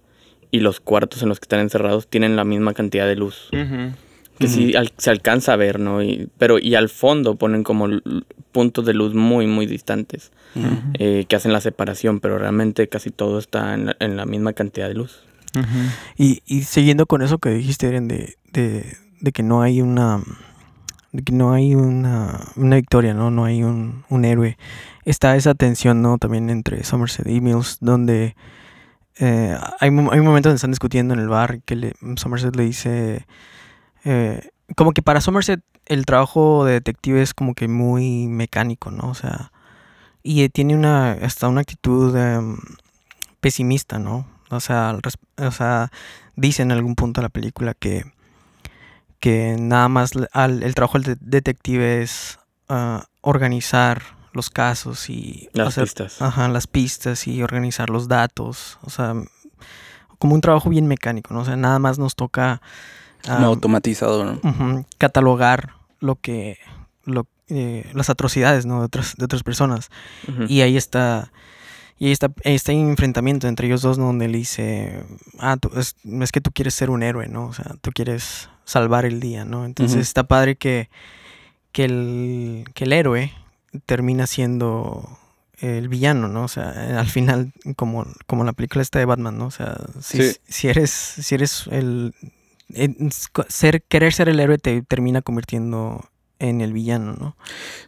[0.51, 3.49] y los cuartos en los que están encerrados tienen la misma cantidad de luz.
[4.41, 6.03] Que sí al- se alcanza a ver, ¿no?
[6.03, 7.87] Y, pero y al fondo ponen como
[8.53, 10.33] puntos de luz muy, muy distantes
[10.99, 14.53] eh, que hacen la separación, pero realmente casi todo está en la, en la misma
[14.55, 15.21] cantidad de luz.
[16.17, 20.21] Y, y siguiendo con eso que dijiste, Eren, de, de, de que no hay una.
[21.13, 23.31] De que no hay una, una victoria, ¿no?
[23.33, 24.57] No hay un, un héroe.
[25.05, 26.19] Está esa tensión, ¿no?
[26.19, 28.37] También entre Somerset y Mills, donde
[29.19, 32.63] eh, hay, hay un momento donde están discutiendo en el bar que le, Somerset le
[32.65, 33.27] dice.
[34.05, 39.09] Eh, como que para Somerset el trabajo de detective es como que muy mecánico, ¿no?
[39.11, 39.53] O sea.
[40.23, 41.13] Y eh, tiene una.
[41.13, 42.59] hasta una actitud em,
[43.41, 44.27] pesimista, ¿no?
[44.51, 44.97] O sea,
[45.39, 45.91] o sea,
[46.37, 48.05] dice en algún punto de la película que,
[49.19, 55.49] que nada más al- el trabajo del de- detective es ah, organizar los casos y
[55.53, 56.23] Las hacer pistas.
[56.23, 58.79] ajá, las pistas y organizar los datos.
[58.83, 59.15] O sea,
[60.19, 61.41] como un trabajo bien mecánico, ¿no?
[61.41, 62.61] O sea, nada más nos toca
[63.29, 64.41] Automatizado, ¿no?
[64.43, 66.59] ujú, catalogar lo que
[67.05, 68.81] lo, eh, las atrocidades ¿no?
[68.81, 69.91] de otras de otras personas.
[70.49, 71.33] Y ahí está
[71.99, 74.07] y ahí está este enfrentamiento entre ellos dos ¿no?
[74.07, 75.05] donde le dice
[75.39, 78.49] ah tú- es, es que tú quieres ser un héroe no o sea tú quieres
[78.65, 80.89] salvar el día no entonces está padre que
[81.73, 83.33] que el que el héroe
[83.85, 85.19] termina siendo
[85.59, 89.37] el villano no o sea eh, al final como como la película esta de Batman
[89.37, 90.37] no o sea si, Sí.
[90.49, 92.15] si eres si eres el
[93.49, 97.37] ser querer ser el héroe te termina convirtiendo en el villano no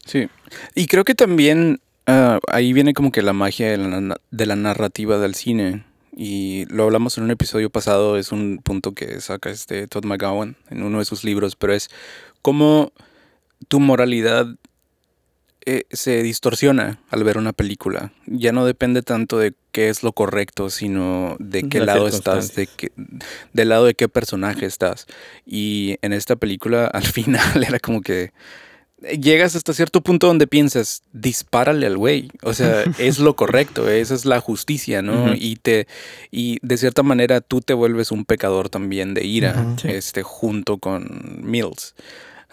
[0.04, 0.28] Sí.
[0.74, 4.56] Y creo que también ah, ahí viene como que la magia de la, de la
[4.56, 5.84] narrativa del cine.
[6.14, 10.56] Y lo hablamos en un episodio pasado, es un punto que saca este Todd McGowan
[10.68, 11.88] en uno de sus libros, pero es
[12.42, 12.92] cómo
[13.68, 14.46] tu moralidad
[15.66, 18.12] eh, se distorsiona al ver una película.
[18.26, 22.66] Ya no depende tanto de qué es lo correcto, sino de qué lado estás, de
[22.66, 22.92] qué,
[23.52, 25.06] del lado de qué personaje estás.
[25.46, 28.32] Y en esta película, al final, era como que
[29.18, 32.30] llegas hasta cierto punto donde piensas, dispárale al güey.
[32.42, 35.34] O sea, es lo correcto, esa es la justicia, ¿no?
[35.34, 35.86] Y te,
[36.30, 41.40] y de cierta manera tú te vuelves un pecador también de ira, este, junto con
[41.42, 41.94] Mills.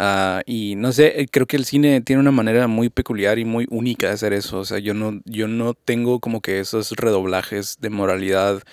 [0.01, 3.67] Ah, y no sé, creo que el cine tiene una manera muy peculiar y muy
[3.69, 4.59] única de hacer eso.
[4.59, 8.63] O sea, yo no, yo no tengo como que esos redoblajes de moralidad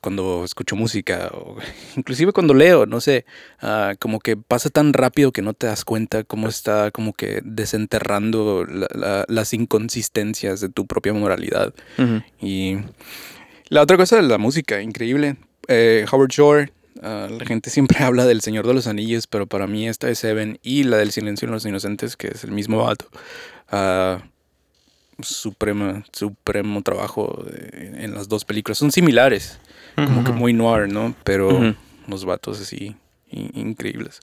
[0.00, 1.56] cuando escucho música o
[1.96, 3.24] inclusive cuando leo, no sé,
[3.60, 7.40] ah, como que pasa tan rápido que no te das cuenta cómo está como que
[7.42, 11.72] desenterrando la- la- las inconsistencias de tu propia moralidad.
[11.98, 12.22] Ujú.
[12.40, 12.76] Y
[13.68, 15.36] la otra cosa de la música, increíble.
[15.68, 16.70] Eh, Howard Shore,
[17.02, 20.14] ah, la gente siempre habla del Señor de los Anillos, pero para mí esta de
[20.14, 23.06] Seven y la del Silencio en los Inocentes, que es el mismo vato.
[25.22, 28.78] suprema, supremo trabajo de- en las dos películas.
[28.78, 29.58] Son similares,
[29.94, 31.14] como que muy noir, ¿no?
[31.24, 31.74] Pero Ujú.
[32.08, 32.96] los vatos así
[33.30, 34.18] in- increíbles.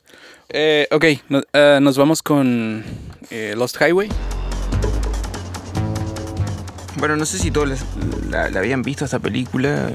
[0.50, 2.84] Eh, ok, no- ah, nos vamos con
[3.30, 4.10] eh, Lost Highway.
[6.98, 7.86] Bueno, no sé si todos les-
[8.30, 9.92] la, la habían visto esta película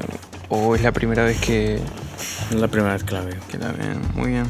[0.48, 3.40] o es la primera vez que, Es la primera vez que la veo.
[3.50, 4.00] que la ven.
[4.14, 4.44] Muy bien.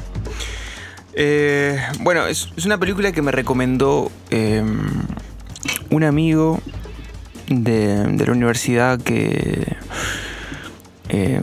[1.14, 4.62] Eh, bueno, es, es una película que me recomendó eh,
[5.90, 6.60] un amigo
[7.48, 9.76] de, de la universidad que
[11.08, 11.40] eh,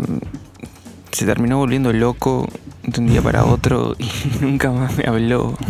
[1.12, 2.48] se terminó volviendo loco
[2.84, 4.10] de un día para otro y
[4.42, 5.58] nunca más me habló.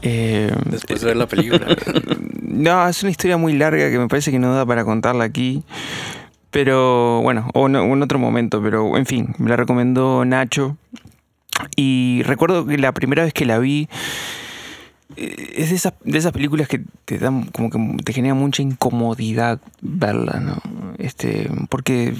[0.00, 1.66] Eh, Después de ver la película.
[2.40, 5.64] no, es una historia muy larga que me parece que no da para contarla aquí.
[6.50, 10.76] Pero bueno, o, no- en otro momento, pero en fin, me la recomendó Nacho.
[11.76, 13.88] Y recuerdo que la primera vez que la vi,
[15.16, 18.62] eh, es de esas, de esas películas que te dan como que te genera mucha
[18.62, 20.60] incomodidad verla, ¿no?
[20.98, 22.14] Este, porque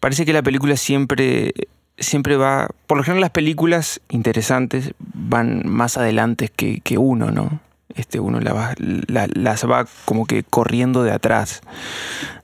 [0.00, 1.52] parece que la película siempre
[1.98, 2.68] siempre va.
[2.86, 7.60] Por lo general, las películas interesantes van más adelante que, que uno, ¿no?
[7.94, 11.60] Este, uno la va, la- las va como que corriendo de atrás,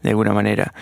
[0.03, 0.73] de alguna manera.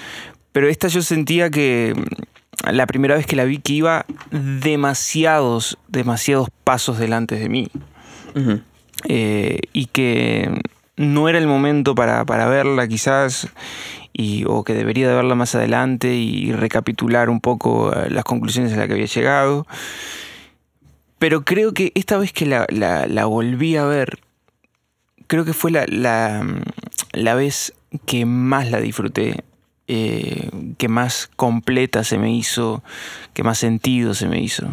[0.52, 5.78] Pero esta yo sentía que mm, la primera vez que la vi que iba demasiados,
[5.88, 7.68] demasiados pasos delante de mí.
[9.08, 10.50] Eh, y que
[10.96, 13.48] no era el momento para, para verla quizás,
[14.12, 18.72] y, o que debería de verla más adelante y recapitular un poco eh, las conclusiones
[18.72, 19.66] a las que había llegado.
[21.18, 24.18] Pero creo que esta vez que la, la- la volví a ver,
[25.34, 26.46] creo que fue la, la,
[27.12, 27.74] la vez
[28.06, 29.42] que más la disfruté,
[29.88, 32.84] eh, que más completa se me hizo,
[33.32, 34.68] que más sentido se me hizo.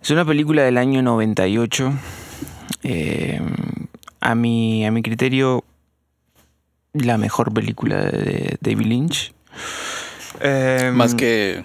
[0.00, 1.92] Es una película del año 98.
[2.84, 3.40] eh,
[4.20, 5.64] a, mi, a mi criterio,
[6.92, 9.32] la mejor película de David Lynch.
[10.40, 11.64] Eh, Más que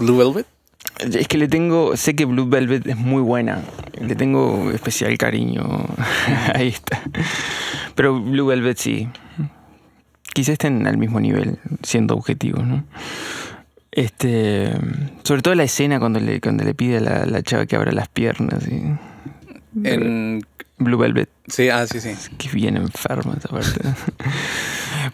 [0.00, 0.46] Blue Velvet.
[0.98, 3.62] es que le tengo, sé que Blue Velvet es muy buena,
[4.00, 5.62] le tengo especial cariño,
[6.54, 7.02] ahí está.
[7.94, 9.08] Pero Blue Velvet sí,
[10.32, 12.84] quizás estén al mismo nivel, siendo objetivos, ¿no?
[13.90, 14.70] Este,
[15.24, 17.92] sobre todo la escena cuando le, cuando le pide a la, la chava que abra
[17.92, 18.82] las piernas, y
[19.84, 20.42] En.
[20.80, 22.10] Blue Velvet, Sí, ah, sí, sí.
[22.36, 23.80] que bien enferma esa parte.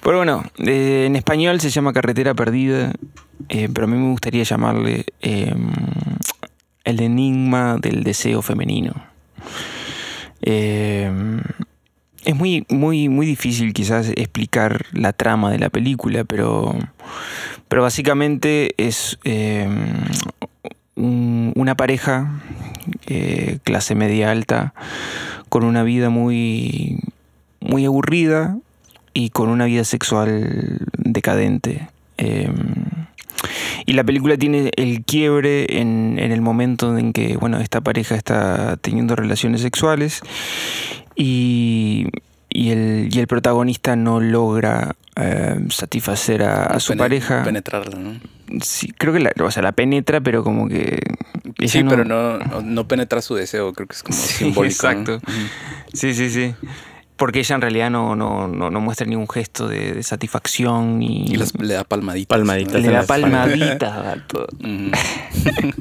[0.03, 2.93] Pero bueno, eh, en español se llama Carretera Perdida,
[3.49, 5.55] eh, pero a mí me gustaría llamarle eh,
[6.85, 8.95] El Enigma del Deseo Femenino.
[10.43, 11.11] Eh,
[12.25, 16.75] es muy, muy, muy difícil quizás explicar la trama de la película, pero,
[17.69, 19.69] pero básicamente es eh,
[20.95, 22.41] un- una pareja,
[23.07, 24.75] eh, clase media alta,
[25.49, 26.99] con una vida muy,
[27.61, 28.57] muy aburrida
[29.13, 31.89] y con una vida sexual decadente.
[33.87, 38.15] Y la película tiene el quiebre en, en el momento en que bueno, esta pareja
[38.15, 40.21] está teniendo relaciones sexuales
[41.17, 42.07] y,
[42.49, 47.43] y el, y el protagonista no logra eh, satisfacer a, a su Pene- pareja.
[47.45, 48.21] Penetrarla, ¿no?
[48.63, 51.01] Sí, creo que la, o sea, la penetra, pero como que...
[51.67, 53.73] Sí, pero no, no, no penetra su deseo.
[53.73, 54.63] Creo que es como Sí, simbólico.
[54.63, 54.91] ¿no?
[54.91, 55.21] exacto.
[55.93, 56.55] Sí, sí, sí.
[57.17, 61.01] Porque ella en realidad no, no, no, no muestra ningún gesto de, de satisfacción.
[61.03, 62.37] Y las- le da palmaditas.
[62.37, 62.83] Palmaditas.
[62.83, 64.19] le da palmaditas.
[64.35, 64.91] Ujú.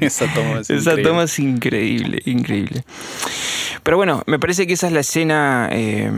[0.00, 1.02] Esa toma es Esa increíble.
[1.02, 2.84] toma es increíble, increíble.
[3.82, 6.10] Pero bueno, me parece que esa es la escena eh,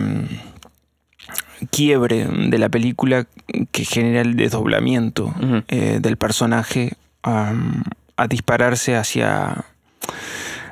[1.70, 3.26] quiebre de la película
[3.72, 5.34] que genera el desdoblamiento
[5.68, 6.92] eh, del personaje
[7.22, 9.64] a dispararse hacia,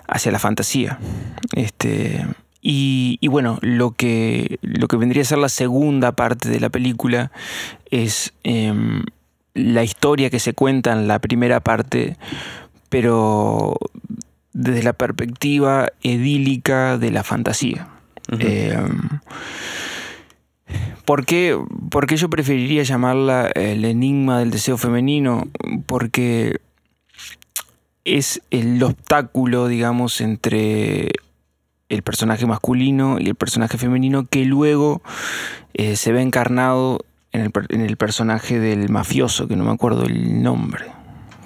[0.07, 0.99] hacia la fantasía.
[1.57, 2.25] Este,
[2.67, 6.71] y, y bueno, lo que, lo que vendría a ser la segunda parte de la
[6.71, 7.31] película
[7.91, 9.05] es em,
[9.53, 12.17] la historia que se cuenta en la primera parte,
[12.89, 13.77] pero
[14.55, 17.89] desde la perspectiva edílica de la fantasía.
[18.39, 19.21] Em,
[21.05, 21.59] ¿Por qué,
[21.91, 25.49] por qué yo preferiría llamarla el enigma del deseo femenino?
[25.85, 26.61] Porque
[28.07, 31.11] es el obstáculo, digamos, entre
[31.95, 35.03] el personaje masculino y el personaje femenino que luego
[35.75, 37.01] eh, se ve encarnado
[37.33, 40.85] en el, en el personaje del mafioso, que no me acuerdo el nombre.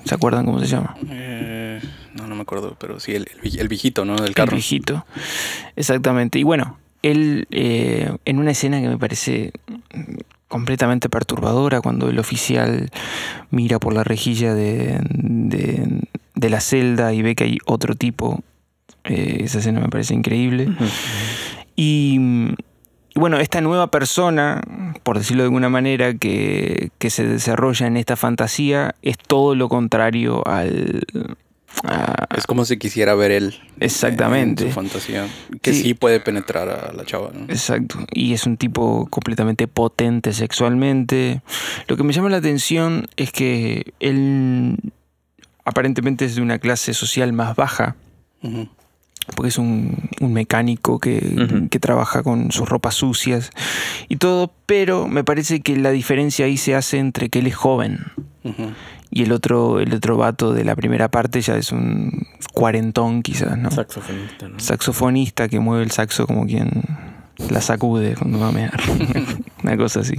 [0.04, 0.96] ¿Se acuerdan cómo se llama?
[1.10, 1.80] Eh,
[2.14, 4.16] no, no me acuerdo, pero sí, el, el vi- el viejito, ¿no?
[4.16, 4.52] Del El carro.
[4.52, 5.04] viejito.
[5.76, 6.38] Exactamente.
[6.38, 9.52] Y bueno, él eh, en una escena que me parece
[10.48, 12.90] completamente perturbadora, cuando el oficial
[13.50, 16.00] mira por la rejilla de, de-
[16.34, 18.42] de la celda y ve que hay otro tipo,
[19.08, 20.68] eh, esa escena me parece increíble.
[21.76, 22.18] Y,
[23.14, 24.60] y bueno, esta nueva persona,
[25.02, 29.68] por decirlo de alguna manera, que, que se desarrolla en esta fantasía, es todo lo
[29.68, 31.04] contrario al...
[32.36, 33.54] Es como si quisiera ver él.
[33.78, 34.64] Exactamente.
[34.64, 35.28] En su fantasía.
[35.62, 35.82] Que Sí.
[35.82, 35.94] sí.
[35.94, 37.44] puede penetrar a la chava, ¿no?
[37.44, 37.98] Exacto.
[38.10, 41.42] Y es un tipo completamente potente sexualmente.
[41.86, 44.76] Lo que me llama la atención es que él
[45.64, 47.94] aparentemente es de una clase social más baja,
[48.42, 48.68] Ujú.
[49.34, 53.50] Porque es un, un mecánico que, trabaja con sus ropas sucias
[54.08, 57.54] y todo, pero me parece que la diferencia ahí se hace entre que él es
[57.54, 58.00] joven
[59.10, 63.56] y el otro, el otro vato de la primera parte ya es un cuarentón quizás,
[63.56, 63.70] ¿no?
[63.70, 64.58] Saxofonista, ¿no?
[64.58, 66.68] saxofonista que mueve el saxo como quien
[67.50, 68.72] la sacude cuando va a mear.
[69.62, 70.14] Una cosa así.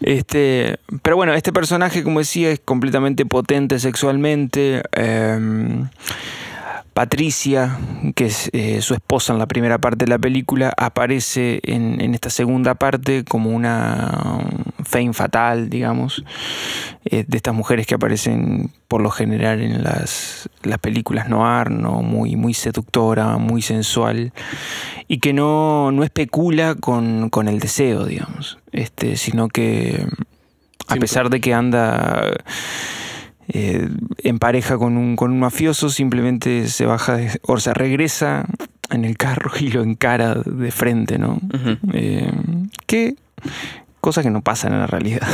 [0.00, 4.82] Este, pero bueno, este personaje, como decía, es completamente potente sexualmente.
[4.92, 5.84] eh,
[6.94, 7.78] Patricia,
[8.14, 12.14] que es eh, su esposa en la primera parte de la película, aparece en, en
[12.14, 14.40] esta segunda parte como una
[14.84, 16.22] fame fatal, digamos,
[17.06, 22.02] eh, de estas mujeres que aparecen por lo general en las, las películas noir, ¿no?
[22.02, 24.32] muy, muy seductora, muy sensual,
[25.08, 30.06] y que no, no especula con, con el deseo, digamos, este, sino que
[30.88, 32.32] a pesar de que anda
[33.48, 33.88] eh,
[34.18, 38.46] en pareja con un, con un mafioso, simplemente se baja de- o sea, regresa
[38.90, 41.38] en el carro y lo encara de frente, ¿no?
[41.92, 42.30] Eh,
[42.86, 43.16] que
[44.00, 45.26] cosas que no pasan en la realidad.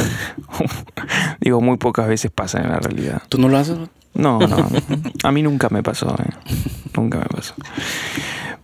[1.40, 3.22] Digo, muy pocas veces pasan en la realidad.
[3.28, 3.78] ¿Tú no lo haces?
[4.14, 4.68] No, no.
[5.22, 6.14] A mí nunca me pasó.
[6.18, 6.30] eh.
[6.96, 7.54] Nunca me pasó.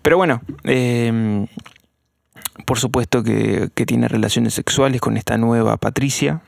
[0.02, 1.46] Pero bueno, eh,
[2.66, 6.40] por supuesto que, que tiene relaciones sexuales con esta nueva Patricia,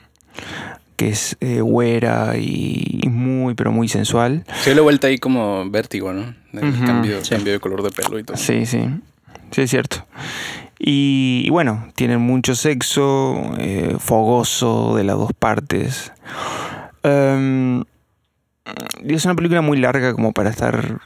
[0.96, 4.44] que es eh, güera y, y muy, pero muy sensual.
[4.62, 6.34] Se la vuelta ahí como vértigo, ¿no?
[6.52, 7.30] El cambio, Sí.
[7.34, 8.36] cambio de color de pelo y todo.
[8.36, 8.80] Sí, sí.
[9.52, 10.04] Sí, es cierto.
[10.78, 16.12] Y, y bueno, tienen mucho sexo, eh, fogoso de las dos partes.
[17.02, 17.84] Em,
[19.06, 20.98] es una película muy larga como para estar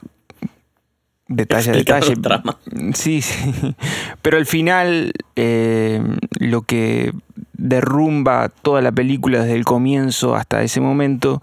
[1.29, 2.17] detalle a detalle.
[2.17, 2.59] trama.
[2.95, 3.75] Sí, sí.
[4.23, 6.03] Pero al final, eh,
[6.39, 7.13] lo que
[7.61, 11.43] derrumba toda la película desde el comienzo hasta ese momento,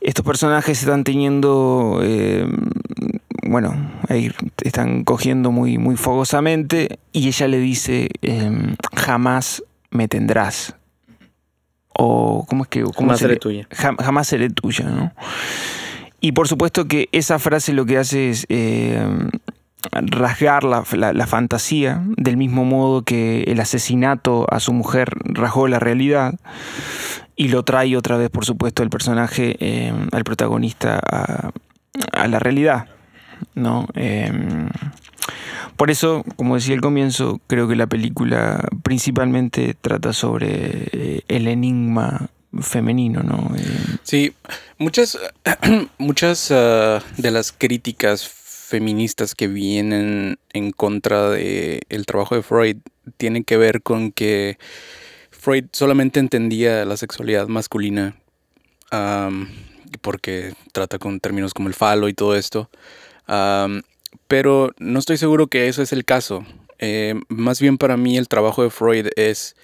[0.00, 2.46] estos personajes están teniendo, eh,
[3.44, 3.74] bueno,
[4.08, 4.30] ahí
[4.62, 10.74] están cogiendo muy, muy fogosamente y ella le dice, eh, jamás me tendrás.
[11.98, 12.82] O, ¿cómo es que?
[12.82, 13.68] cómo Jamás se seré tuya.
[13.70, 15.12] Jam- jamás seré tuya, ¿no?
[16.20, 19.00] Y por supuesto que esa frase lo que hace es eh,
[19.92, 25.68] rasgar la, la- la fantasía, del mismo modo que el asesinato a su mujer rasgó
[25.68, 26.34] la realidad,
[27.36, 31.50] y lo trae otra vez, por supuesto, el personaje, eh, al protagonista, a,
[32.12, 32.86] a la realidad,
[33.54, 33.86] ¿no?
[33.94, 34.32] Eh,
[35.76, 41.46] por eso, como decía al comienzo, creo que la película principalmente trata sobre eh, el
[41.48, 42.28] enigma
[42.60, 43.50] femenino, ¿no?
[44.02, 44.32] Sí,
[44.78, 45.18] muchas,
[45.98, 48.26] muchas ah, de las críticas
[48.66, 52.78] feministas que vienen en contra de el trabajo de Freud
[53.16, 54.58] tienen que ver con que
[55.30, 58.16] Freud solamente entendía la sexualidad masculina
[60.00, 62.68] porque trata con términos como el falo y todo esto.
[64.26, 66.44] Pero no estoy seguro que eso es el caso.
[66.78, 69.54] Eh, más bien para mí el trabajo de Freud es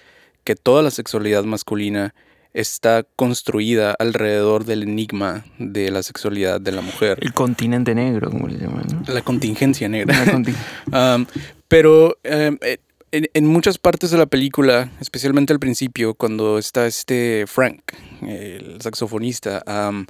[0.45, 2.15] que toda la sexualidad masculina
[2.55, 7.19] está construida alrededor del enigma de la sexualidad de la mujer.
[7.23, 9.13] el continente negro, como le llaman, ¿no?
[9.13, 10.25] La contingencia negra.
[10.25, 10.43] La
[10.93, 11.27] Um,
[11.69, 12.79] pero um, eh,
[13.13, 17.81] en, en muchas partes de la película, especialmente al principio, cuando está este Frank,
[18.23, 20.07] el saxofonista, um,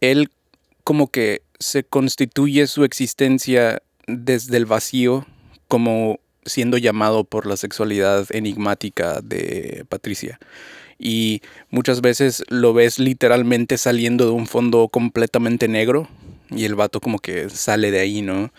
[0.00, 0.30] él
[0.82, 5.26] como que se constituye su existencia desde el vacío,
[5.68, 10.38] como siendo llamado por la sexualidad enigmática de Patricia.
[10.98, 16.08] Y muchas veces lo ves literalmente saliendo de un fondo completamente negro.
[16.50, 18.52] Y el vato como que sale de ahí, ¿no?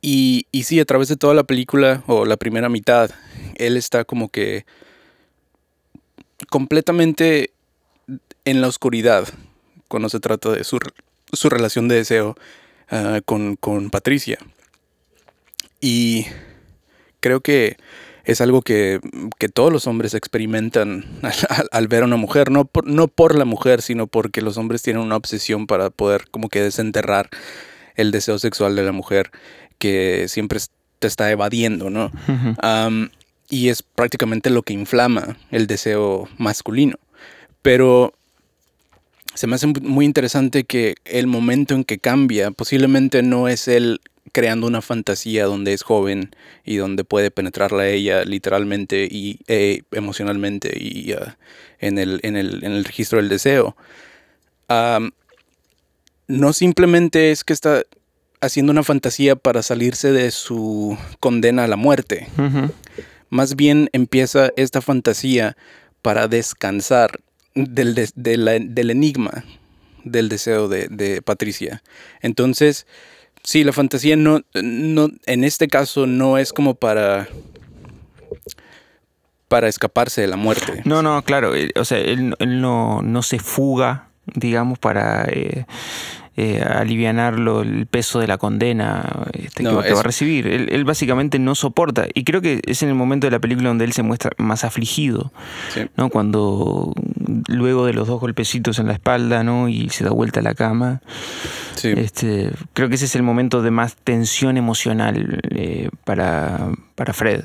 [0.00, 3.10] Y, y sí, a través de toda la película, o la primera mitad,
[3.56, 4.66] él está como que
[6.50, 7.50] completamente
[8.44, 9.26] en la oscuridad
[9.88, 10.78] cuando se trata de su,
[11.32, 12.36] su relación de deseo
[12.90, 14.38] ah, con, con Patricia.
[15.80, 16.26] Y
[17.20, 17.76] creo que
[18.24, 19.00] es algo que,
[19.38, 21.04] que todos los hombres experimentan
[21.70, 24.82] al, ver a una mujer, no por, no por la mujer, sino porque los hombres
[24.82, 27.28] tienen una obsesión para poder como que desenterrar
[27.96, 29.30] el deseo sexual de la mujer
[29.78, 30.58] que siempre
[30.98, 32.10] te está evadiendo, ¿no?
[33.50, 36.98] Y es prácticamente lo que inflama el deseo masculino.
[37.62, 38.14] Pero
[39.34, 44.00] se me hace muy interesante que el momento en que cambia posiblemente no es él
[44.32, 49.82] creando una fantasía donde es joven y donde puede penetrarla a ella literalmente y eh,
[49.92, 51.36] emocionalmente y ah,
[51.78, 53.76] en, el, en, el, en el registro del deseo.
[56.26, 57.82] No simplemente es que está
[58.40, 62.28] haciendo una fantasía para salirse de su condena a la muerte.
[63.30, 65.56] Más bien empieza esta fantasía
[66.02, 67.20] para descansar
[67.54, 69.44] del, des- de la- del enigma
[70.04, 71.82] del deseo de, de Patricia.
[72.20, 72.86] Entonces,
[73.44, 77.28] sí, la fantasía no, no, en este caso no es como para,
[79.48, 80.82] para escaparse de la muerte.
[80.84, 81.54] No, no, claro.
[81.54, 85.66] él- o sea, él, él no, no se fuga, digamos, para eh,
[86.36, 90.48] eh, alivianarlo el peso de la condena este, No, que, va a recibir.
[90.48, 92.06] Él, él básicamente no soporta.
[92.12, 94.64] Y creo que es en el momento de la película donde él se muestra más
[94.64, 95.32] afligido.
[95.72, 95.82] Sí.
[95.96, 96.10] ¿no?
[96.10, 96.92] Cuando,
[97.48, 99.68] luego de los dos golpecitos en la espalda, ¿no?
[99.68, 101.02] Y se da vuelta a la cama.
[101.76, 101.92] Sí.
[101.96, 107.44] Este, creo que ese es el momento de más tensión emocional eh, para, para Fred.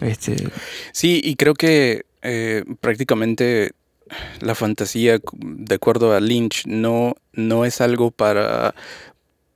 [0.00, 0.48] Este,
[0.92, 3.72] Sí, y creo que eh, prácticamente
[4.40, 8.74] la fantasía, de acuerdo a Lynch, no, no es algo para,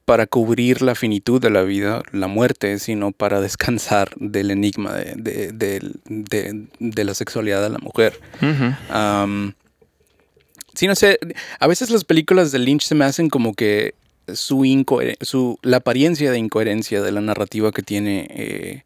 [0.05, 5.51] para cubrir la finitud de la vida, la muerte, sino para descansar del enigma de,
[5.53, 8.19] de- de- de la sexualidad de la mujer.
[8.91, 9.55] Am,
[10.75, 11.19] sí, no sé,
[11.59, 13.95] a veces las películas de Lynch se me hacen como que
[14.33, 14.65] su,
[15.21, 18.85] su la apariencia de incoherencia de la narrativa que tiene, eh,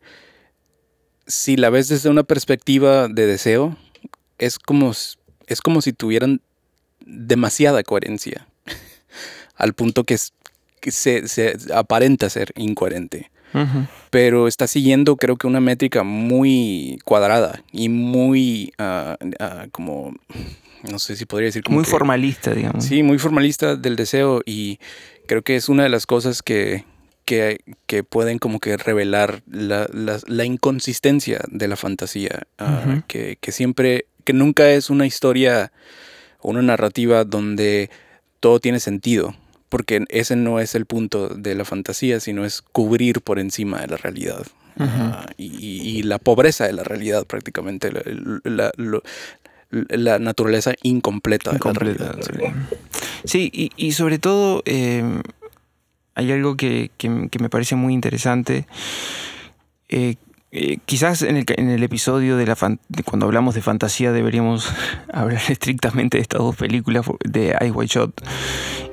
[1.27, 3.77] si la ves desde una perspectiva de deseo,
[4.39, 4.93] es como,
[5.53, 6.41] es como si tuvieran
[7.05, 8.47] demasiada coherencia,
[9.57, 10.33] al punto que, es-
[10.81, 13.31] que se, se aparenta ser incoherente
[14.11, 20.15] pero está siguiendo creo que una métrica muy cuadrada y muy ah, ah, como
[20.89, 22.85] no sé si podría decir como Muy que- formalista, digamos.
[22.85, 24.79] sí muy formalista del deseo y
[25.27, 26.85] creo que es una de las cosas que
[27.31, 33.39] que, que pueden como que revelar la, la- la inconsistencia de la fantasía ah, que,
[33.41, 35.71] que siempre que nunca es una historia
[36.41, 37.89] o una narrativa donde
[38.41, 39.37] todo tiene sentido
[39.69, 43.87] porque ese no es el punto de la fantasía, sino es cubrir por encima de
[43.87, 44.45] la realidad.
[44.77, 47.93] Ah, y, y- y la pobreza de la realidad prácticamente,
[48.43, 48.73] la,
[49.71, 52.69] la- naturaleza incompleta, Incompleta, de la realidad.
[53.25, 55.05] Sí, y, y sobre todo eh,
[56.15, 58.67] hay algo que, que- que me parece muy interesante.
[59.89, 60.17] Eh,
[60.53, 64.11] eh, quizás en el, en el episodio de la fan- de cuando hablamos de fantasía
[64.11, 64.69] deberíamos
[65.13, 68.21] hablar estrictamente de estas dos películas de Ice White Shot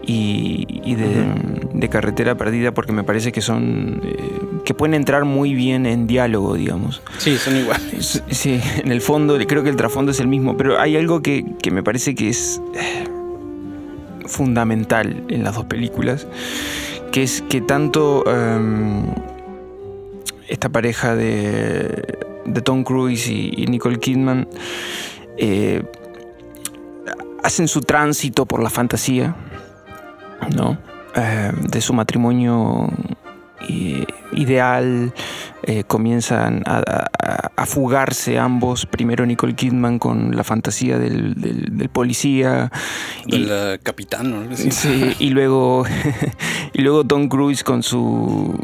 [0.06, 1.26] y, y de,
[1.74, 4.18] de Carretera Perdida porque me parece que son eh,
[4.66, 7.02] que pueden entrar muy bien en diálogo, digamos.
[7.18, 8.22] Sí, son iguales.
[8.30, 11.44] Sí, en el fondo creo que el trasfondo es el mismo, pero hay algo que,
[11.64, 12.62] que me parece que es
[14.26, 16.28] fundamental en las dos películas,
[17.12, 19.06] que es que tanto em,
[20.48, 24.48] esta pareja de, de Tom Cruise y, Nicole Kidman
[25.38, 25.84] eh,
[27.44, 29.36] hacen su tránsito por la fantasía,
[30.56, 30.78] ¿no?
[31.16, 32.90] Eh, de su matrimonio
[33.70, 35.14] eh, ideal,
[35.64, 41.78] eh, comienzan a, a- a fugarse ambos, primero Nicole Kidman con la fantasía del, del-
[41.78, 42.72] del policía,
[43.26, 44.56] Del eh, capitán, ¿no?
[44.56, 45.86] Sí, y luego
[46.74, 48.58] y luego Tom Cruise con su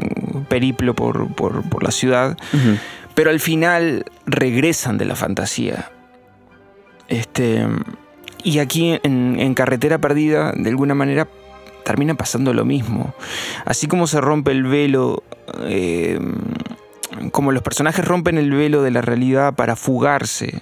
[0.50, 2.38] periplo por, por- por la ciudad,
[3.16, 5.90] pero al final regresan de la fantasía.
[7.10, 7.66] Este,
[8.44, 11.28] y aquí en, en Carretera Perdida, de alguna manera,
[11.84, 13.14] termina pasando lo mismo.
[13.66, 15.24] Así como se rompe el velo,
[15.62, 16.20] eh,
[17.32, 20.62] como los personajes rompen el velo de la realidad para fugarse,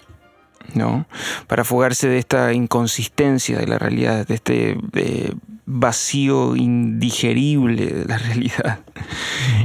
[0.74, 1.06] ¿no?
[1.48, 5.34] Para fugarse de esta inconsistencia de la realidad, de este eh,
[5.66, 8.80] vacío indigerible de la realidad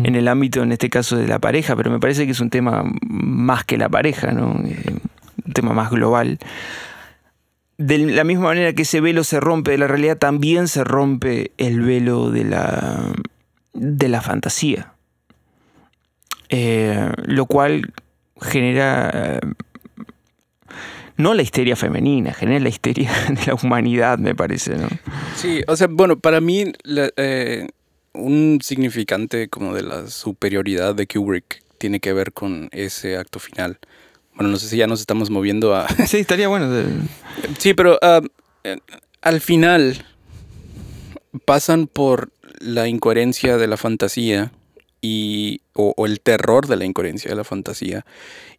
[0.05, 2.51] en el ámbito, en este caso, de la pareja, pero me parece que es un
[2.51, 4.61] tema más que la pareja, ¿no?
[4.65, 4.99] Eh,
[5.45, 6.39] un tema más global.
[7.79, 11.51] De la misma manera que ese velo se rompe de la realidad, también se rompe
[11.59, 13.13] el velo de la,
[13.75, 14.93] de la fantasía.
[16.49, 17.93] Eh, lo cual
[18.41, 19.41] genera eh,
[21.17, 24.89] no la histeria femenina, genera la histeria de la humanidad, me parece, ¿no?
[25.35, 26.73] Sí, o sea, bueno, para mí
[27.17, 27.69] eh,
[28.13, 33.79] un significante como de la superioridad de Kubrick tiene que ver con ese acto final.
[34.37, 35.89] Bueno, no sé si ya nos estamos moviendo a...
[36.07, 36.71] Sí, estaría bueno.
[36.71, 36.87] de-
[37.59, 38.21] Sí, pero ah,
[38.65, 38.79] eh,
[39.23, 40.05] al final
[41.45, 44.53] pasan por la incoherencia de la fantasía
[45.03, 48.05] y, o, o el terror de la incoherencia de la fantasía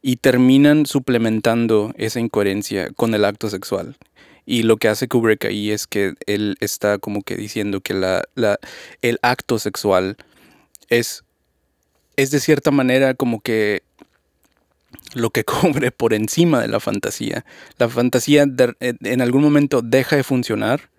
[0.02, 3.98] y terminan suplementando esa incoherencia con el acto sexual.
[4.46, 8.24] Y lo que hace Kubrick ahí es que él está como que diciendo que la,
[8.36, 8.60] la-
[9.02, 10.16] el acto sexual
[10.90, 11.24] es,
[12.16, 13.82] es de cierta manera como que
[15.14, 17.46] lo que cubre por encima de la fantasía.
[17.78, 20.90] La fantasía de- en algún momento deja de funcionar.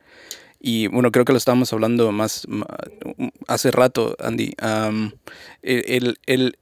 [0.60, 2.46] Y bueno, creo que lo estábamos hablando más
[3.46, 4.54] hace rato, Andy.
[5.62, 6.58] El, el-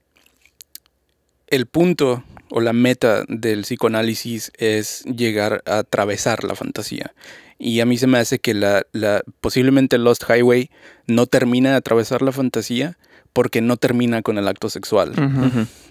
[1.48, 7.14] el punto o la meta del psicoanálisis es llegar a atravesar la fantasía.
[7.58, 10.70] Y a mí se me hace que la, la- posiblemente Lost Highway
[11.06, 12.98] no termina de atravesar la fantasía
[13.36, 15.12] porque no termina con el acto sexual.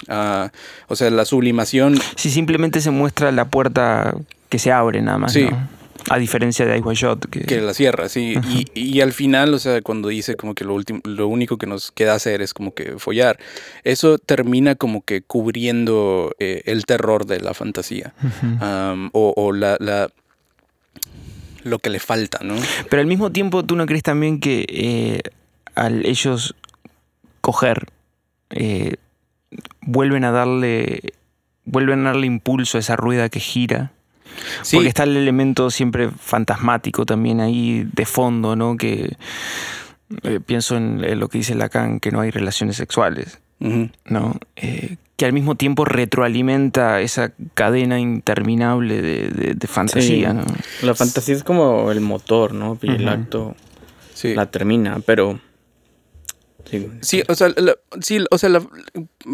[0.08, 0.52] Ah,
[0.88, 4.16] o sea, la sublimación Si simplemente se muestra la puerta
[4.50, 5.34] que se abre nada más.
[5.34, 5.44] Sí.
[5.44, 5.70] ¿no?
[6.10, 7.30] A diferencia de Ice White Shot.
[7.30, 8.34] Que, que la cierra, sí.
[8.50, 11.68] Y, y al final, o sea, cuando dice como que lo, último, lo único que
[11.68, 13.38] nos queda hacer es como que follar,
[13.84, 18.16] eso termina como que cubriendo eh, el terror de la fantasía.
[19.12, 20.10] O o la, la,
[21.62, 22.56] lo que le falta, ¿no?
[22.90, 25.22] Pero al mismo tiempo, ¿tú no crees también que eh,
[25.76, 26.56] al ellos
[27.46, 27.88] coger,
[28.50, 28.96] eh,
[29.82, 31.02] vuelven a darle
[31.64, 33.92] vuelven a darle impulso a esa rueda que gira?
[34.64, 38.76] Sí, Porque está el elemento siempre fantasmático también ahí de fondo, ¿no?
[38.78, 39.16] Que
[40.24, 43.40] eh, pienso en, en lo que dice Lacan, que no hay relaciones sexuales.
[43.60, 44.36] ¿no?
[44.58, 50.36] Eh, que al mismo tiempo retroalimenta esa cadena interminable de, de- de fantasía, Sí.
[50.38, 50.44] ¿no?
[50.84, 52.78] La fantasía es como el motor, ¿no?
[52.82, 53.56] Y el acto
[54.14, 54.36] sí.
[54.36, 55.40] la termina, pero...
[57.02, 57.24] sí.
[57.28, 57.54] O sea,
[58.02, 58.50] sí, o sea,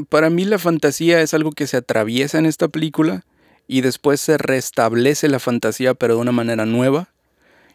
[0.10, 3.26] para mí la fantasía es algo que se atraviesa en esta película
[3.68, 7.10] y después se restablece la fantasía, pero de una manera nueva,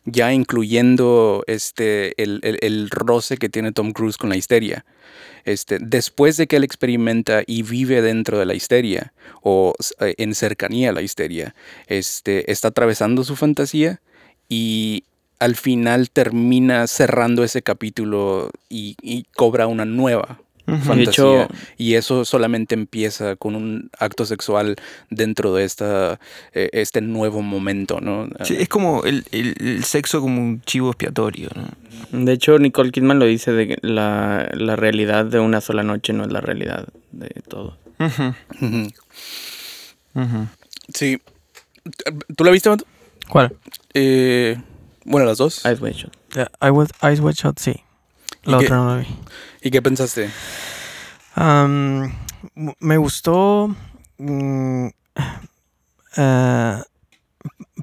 [0.04, 4.84] ya incluyendo este el, el- el roce que tiene Tom Cruise con la histeria.
[5.44, 10.34] Este, después de que él experimenta y vive dentro de la histeria o eh, en
[10.34, 11.54] cercanía a la histeria,
[11.86, 14.00] este, está atravesando su fantasía
[14.48, 15.04] y
[15.38, 20.94] al final termina cerrando ese capítulo y, y cobra una nueva fantasía.
[20.96, 24.74] De hecho- y eso solamente empieza con un acto sexual
[25.10, 26.18] dentro de esta,
[26.54, 28.28] eh, este nuevo momento, ¿no?
[28.42, 31.68] Sí, es como el, el- el sexo como un chivo expiatorio, ¿no?
[32.24, 36.12] De hecho, Nicole Kidman lo dice de que la, la realidad de una sola noche
[36.12, 37.78] no es la realidad de todo.
[40.94, 41.20] Sí.
[42.36, 42.86] ¿Tú la viste, Mato?
[43.28, 43.54] ¿Cuál?
[43.94, 44.56] Eh,
[45.06, 45.58] bueno, las dos.
[45.64, 46.16] Ice White Shot.
[46.32, 47.82] The I was, Ice White Shot, sí.
[48.44, 48.64] La ¿Y qué?
[48.66, 49.06] otra no la vi.
[49.62, 50.30] ¿Y qué pensaste?
[51.34, 52.04] Am,
[52.54, 53.74] m- me gustó.
[54.18, 54.86] mm,
[56.16, 56.82] eh,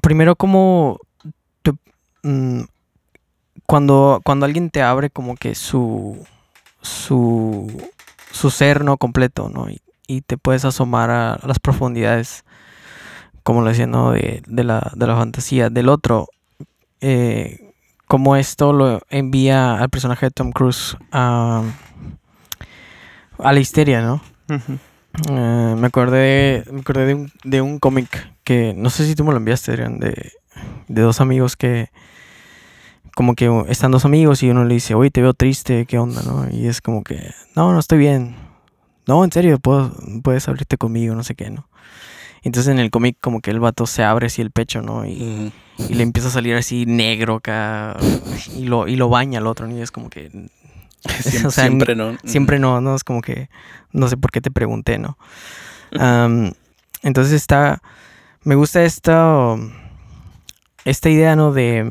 [0.02, 0.98] primero, como.
[1.62, 1.72] te-
[2.22, 2.62] mm,
[3.66, 6.24] cuando, cuando alguien te abre, como que su.
[6.82, 7.70] Su.
[8.32, 9.70] Su ser no completo, ¿no?
[9.70, 12.44] Y, y te puedes asomar a, a las profundidades.
[13.44, 14.10] Como lo decía, ¿no?
[14.12, 15.70] De, de la, de la fantasía.
[15.70, 16.28] Del otro.
[17.00, 17.72] Eh,
[18.06, 21.62] como esto lo envía al personaje de Tom Cruise a
[23.38, 24.20] a la histeria, ¿no?
[25.28, 29.24] Eh, me acordé, me acordé de un, de un cómic que no sé si tú
[29.24, 30.32] me lo enviaste, Adrián, de,
[30.88, 31.90] de dos amigos que
[33.14, 36.22] como que están dos amigos y uno le dice, oye, te veo triste, ¿qué onda,
[36.22, 36.50] no?
[36.50, 38.34] Y es como que, no, no estoy bien.
[39.06, 39.92] No, en serio, puedo,
[40.22, 41.68] puedes abrirte conmigo, no sé qué, ¿no?
[42.44, 45.06] Entonces en el cómic como que el vato se abre así el pecho, ¿no?
[45.06, 45.52] Y,
[45.88, 47.96] le empieza a salir así negro acá
[48.56, 49.76] y lo, y lo baña al otro, ¿no?
[49.76, 50.30] Y es como que
[51.20, 52.16] Siempre, O sea, siempre no.
[52.24, 53.48] Siempre no, no, es como que
[53.92, 55.18] no sé por qué te pregunté, ¿no?
[57.02, 57.82] Entonces está,
[58.42, 59.56] me gusta esta,
[60.84, 61.52] esta idea, ¿no?
[61.52, 61.88] De,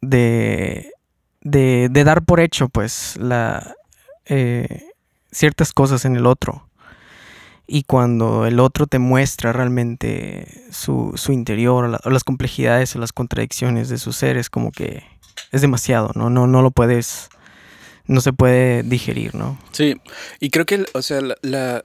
[0.00, 0.90] de,
[1.42, 3.74] de, de dar por hecho, pues, la,
[4.24, 4.84] eh,
[5.30, 6.69] ciertas cosas en el otro.
[7.72, 13.12] Y cuando el otro te muestra realmente su, su interior, la- las complejidades o las
[13.12, 15.04] contradicciones de su ser, es como que
[15.52, 16.30] es demasiado, ¿no?
[16.30, 17.28] No, no lo puedes,
[18.06, 19.56] no se puede digerir, ¿no?
[19.70, 20.00] Sí,
[20.40, 21.84] y creo que, o sea, la,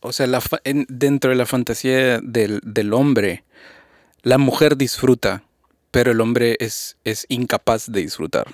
[0.00, 0.42] o sea, la
[0.88, 3.44] dentro de la fantasía del, del hombre,
[4.22, 5.44] la mujer disfruta,
[5.90, 8.46] pero el hombre es, es incapaz de disfrutar.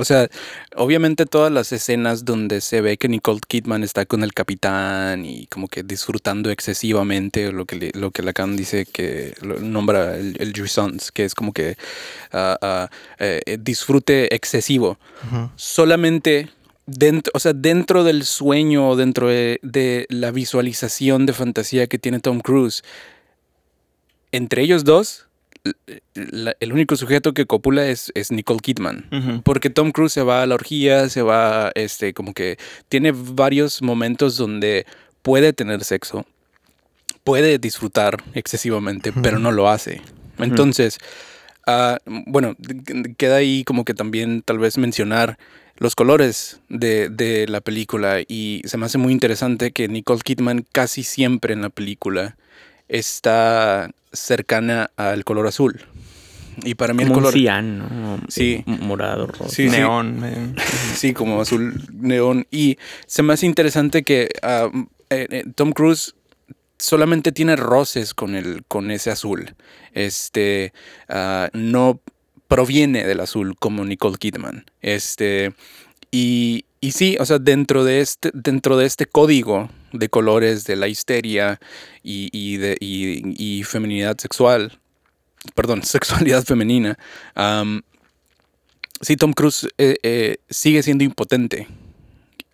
[0.00, 0.28] O sea,
[0.76, 5.46] obviamente todas las escenas donde se ve que Nicole Kidman está con el capitán y
[5.48, 10.36] como que disfrutando excesivamente, lo que, le- lo que Lacan dice que lo nombra el,
[10.38, 11.76] el jouissance, que es como que
[12.32, 14.98] eh, disfrute excesivo.
[15.56, 16.48] Solamente
[16.86, 22.20] dentro, o sea, dentro del sueño, dentro de, de la visualización de fantasía que tiene
[22.20, 22.82] Tom Cruise,
[24.32, 25.26] entre ellos dos,
[26.14, 29.06] la- el único sujeto que copula es, es Nicole Kidman.
[29.42, 32.58] Porque Tom Cruise se va a la orgía, se va, este, como que
[32.88, 34.86] tiene varios momentos donde
[35.22, 36.24] puede tener sexo,
[37.24, 40.00] puede disfrutar excesivamente, pero no lo hace.
[40.38, 40.98] Entonces,
[41.66, 42.56] ah, bueno,
[43.16, 45.38] queda ahí como que también tal vez mencionar
[45.76, 50.64] los colores de, de la película y se me hace muy interesante que Nicole Kidman
[50.72, 52.36] casi siempre en la película
[52.88, 55.84] está cercana al color azul.
[56.64, 57.34] Y para mí el Como un color...
[57.34, 58.20] cian, ¿no?
[58.28, 58.64] Sí.
[58.66, 59.48] Morado, rojo.
[59.48, 59.76] Sí, sí.
[59.76, 60.22] Neón.
[60.24, 60.54] eh.
[60.94, 62.46] Sí, como azul neón.
[62.50, 64.68] Y se me hace interesante que ah,
[65.10, 66.14] eh, eh, Tom Cruise
[66.78, 69.54] solamente tiene roces con, el, con ese azul.
[69.92, 70.72] Este
[71.08, 72.00] ah, no
[72.48, 74.64] proviene del azul como Nicole Kidman.
[74.80, 75.52] Este.
[76.10, 80.76] Y, y sí, o sea, dentro de este, dentro de este código de colores de
[80.76, 81.58] la histeria
[82.02, 84.78] y, y de, y- feminidad sexual,
[85.54, 86.98] perdón, sexualidad femenina,
[87.34, 87.82] am,
[89.00, 91.66] sí, Tom Cruise eh, eh, sigue siendo impotente.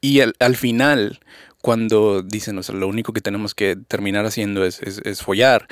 [0.00, 1.20] Y al, al final,
[1.62, 5.66] cuando dicen, o sea, lo único que tenemos que terminar haciendo es, es- es follar,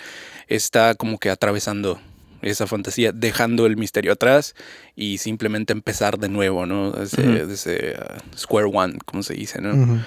[0.49, 2.01] está como que atravesando
[2.43, 4.55] esa fantasía, dejando el misterio atrás
[4.97, 6.91] y simplemente empezar de nuevo, ¿no?
[6.91, 10.05] Desde, desde, uh, Square One, como se dice, ¿no?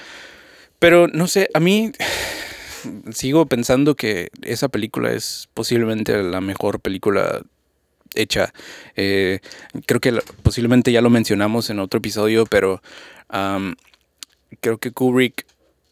[0.80, 1.92] Pero no sé, a mí
[3.12, 7.42] sigo pensando que esa película es posiblemente la mejor película
[8.14, 8.54] hecha.
[8.96, 9.40] Eh,
[9.86, 10.14] creo que
[10.44, 12.82] posiblemente ya lo mencionamos en otro episodio, pero
[13.30, 13.76] am,
[14.62, 15.46] creo que Kubrick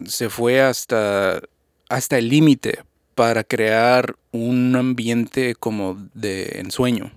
[0.05, 1.41] se fue hasta,
[1.89, 2.79] hasta el límite
[3.15, 7.11] para crear un ambiente como de ensueño.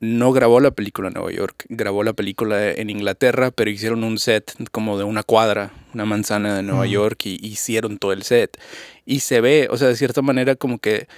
[0.00, 4.18] No grabó la película en Nueva York, grabó la película en Inglaterra, pero hicieron un
[4.18, 6.86] set como de una cuadra, una manzana de Nueva.
[6.86, 8.56] York y hicieron todo el set.
[9.06, 11.08] Y se ve, o sea, de cierta manera como que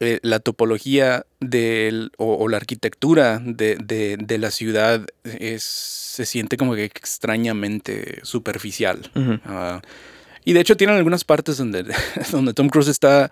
[0.00, 6.26] eh, la topología del, o, o la arquitectura de, de- de la ciudad es, se
[6.26, 9.10] siente como que extrañamente superficial.
[9.46, 9.80] Ah,
[10.44, 11.84] y de hecho tienen algunas partes donde,
[12.32, 13.30] donde Tom Cruise está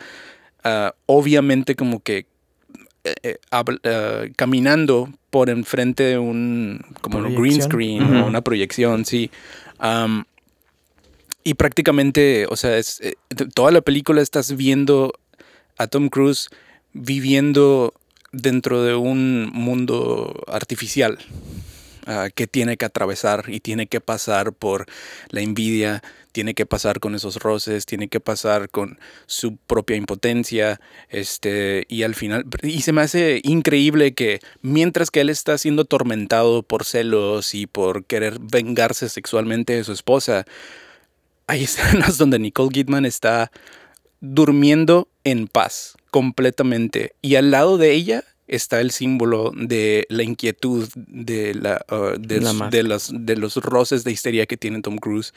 [0.64, 2.26] ah, obviamente como que
[3.04, 3.64] eh, eh, ah,
[4.36, 9.30] caminando por enfrente de un como un green screen o una proyección, sí.
[11.44, 13.14] Y prácticamente, o sea, es, eh,
[13.54, 15.12] toda la película estás viendo
[15.76, 16.48] a Tom Cruise
[16.92, 17.94] viviendo
[18.30, 21.18] dentro de un mundo artificial
[22.06, 24.86] ah, que tiene que atravesar y tiene que pasar por
[25.30, 26.02] la envidia,
[26.32, 30.80] tiene que pasar con esos roces, tiene que pasar con su propia impotencia,
[31.10, 35.82] este, y al final, y se me hace increíble que mientras que él está siendo
[35.82, 40.44] atormentado por celos y por querer vengarse sexualmente de su esposa,
[41.46, 43.52] hay escenas donde Nicole Kidman está
[44.20, 47.14] durmiendo en paz, completamente.
[47.22, 52.40] Y al lado de ella está el símbolo de la inquietud, de, la, uh, de,
[52.40, 55.32] La los, de los roces de histeria que tiene Tom Cruise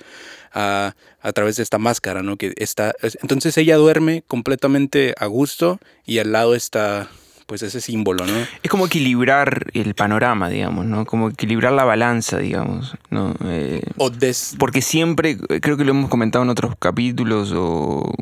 [0.53, 2.35] ah, a través de esta máscara, ¿no?
[2.37, 7.09] Que está, es- entonces ella duerme completamente a gusto y al lado está
[7.45, 8.33] pues ese símbolo, ¿no?
[8.63, 11.05] Es como equilibrar el panorama, digamos, ¿no?
[11.05, 13.35] Como equilibrar la balanza, digamos, ¿no?
[13.45, 18.15] Eh, O des, porque siempre, creo que lo hemos comentado en otros capítulos o,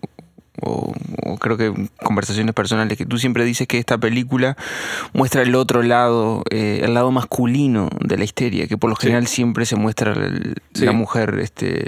[0.66, 0.94] o-
[1.26, 4.56] o creo que conversaciones personales, que tú siempre dices que esta película
[5.14, 9.04] muestra el otro lado, eh, el lado masculino de la histeria, que por lo Sí.
[9.04, 10.86] general siempre se muestra el- Sí.
[10.86, 11.86] la mujer este,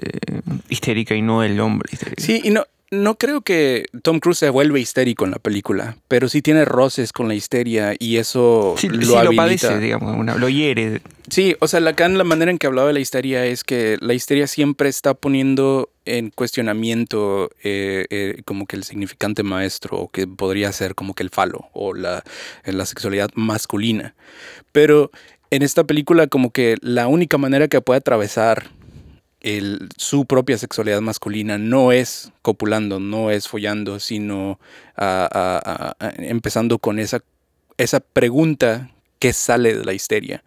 [0.70, 2.22] histérica y no el hombre histérico.
[2.22, 6.30] Sí, y no, no creo que Tom Cruise se vuelve histérico en la película, pero
[6.30, 10.36] sí tiene roces con la histeria y eso Sí, lo sí lo padece, digamos, una-
[10.36, 11.02] lo hiere.
[11.30, 14.14] Sí, o sea, Lacan la manera en que hablaba de la histeria es que la
[14.14, 20.28] histeria siempre está poniendo en cuestionamiento eh, eh, como que el significante maestro o que
[20.28, 22.24] podría ser como que el falo o la,
[22.64, 24.16] eh, la sexualidad masculina.
[24.72, 25.12] Pero
[25.52, 28.70] en esta película como que la única manera que puede atravesar
[29.42, 34.60] el- su propia sexualidad masculina no es copulando, no es follando, sino
[34.98, 37.22] ah, ah, empezando con esa,
[37.78, 40.44] esa pregunta que sale de la histeria.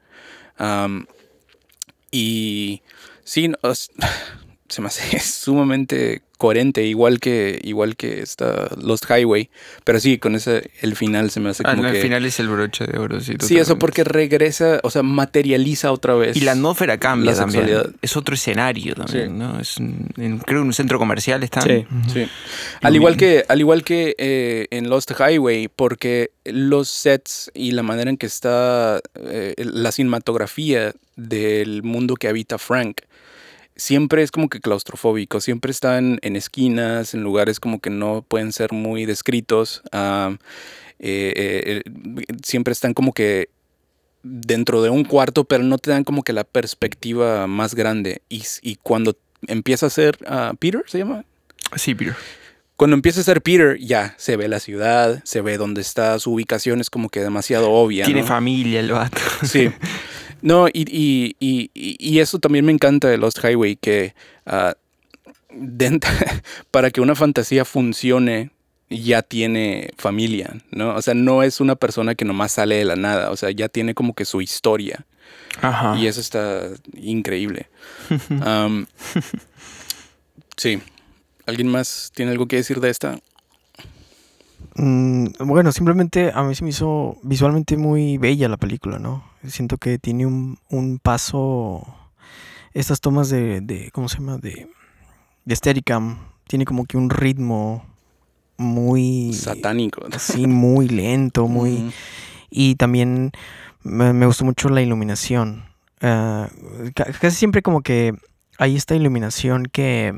[2.11, 2.83] Y
[3.25, 3.57] sí, no,
[4.69, 9.51] se me hace sumamente coherente, igual que, igual que esta Lost Highway.
[9.83, 11.97] Pero sí, con ese, el final se me hace Ah, como no, que.
[11.97, 13.35] al final es el broche de oro, sí.
[13.41, 16.37] sí, eso porque regresa, o sea, materializa otra vez.
[16.37, 17.65] Y la atmósfera cambia la también.
[17.67, 17.93] sexualidad.
[18.03, 19.33] Es otro escenario también, Sí.
[19.35, 19.59] ¿no?
[19.59, 21.65] Es un- en- creo que en un centro comercial están.
[21.65, 21.87] Sí.
[22.13, 22.29] Sí.
[22.83, 27.83] Al igual que, al igual que eh, en Lost Highway, porque los sets y la
[27.83, 33.01] manera en que está eh, la cinematografía del mundo que habita Frank
[33.79, 38.53] siempre es como que claustrofóbico, siempre están en esquinas, en lugares como que no pueden
[38.53, 40.37] ser muy descritos, ah,
[40.99, 43.49] eh, eh, eh, siempre están como que
[44.23, 48.21] dentro de un cuarto, pero no te dan como que la perspectiva más grande.
[48.29, 49.17] Y, cuando
[49.47, 51.25] empieza a ser ah, Peter, ¿se llama?
[51.77, 52.17] Sí, Peter.
[52.77, 56.33] Cuando empieza a ser Peter, ya se ve la ciudad, se ve dónde está su
[56.33, 58.05] ubicación, es como que demasiado obvia.
[58.05, 58.27] Tiene ¿no?
[58.27, 59.21] familia el vato.
[59.45, 59.71] Sí.
[60.43, 64.15] No, y, y- y- y- eso también me encanta de Lost Highway, que
[65.51, 66.05] dent-
[66.71, 68.51] para que una fantasía funcione
[68.91, 70.95] ya tiene familia, ¿no?
[70.95, 73.69] O sea, no es una persona que nomás sale de la nada, o sea, ya
[73.69, 75.05] tiene como que su historia.
[75.61, 75.97] Ajá.
[75.99, 77.69] Y eso está increíble.
[80.57, 80.81] Sí.
[81.47, 83.19] ¿Alguien más tiene algo que decir de esta?
[84.79, 89.25] Mm, bueno, simplemente a mí se me hizo visualmente muy bella la película, ¿no?
[89.47, 91.85] Siento que tiene un, un paso,
[92.73, 94.39] estas tomas de, de, ¿cómo se llama?
[94.39, 94.69] De,
[95.45, 97.85] de Steadicam, tiene como que un ritmo
[98.57, 99.33] muy...
[99.35, 100.03] Satánico.
[100.19, 101.93] Sí, muy lento, muy...
[102.51, 103.33] Y también
[103.83, 105.65] me, me gustó mucho la iluminación.
[106.01, 106.49] Ca-
[106.95, 108.15] casi siempre como que
[108.59, 110.15] hay esta iluminación que,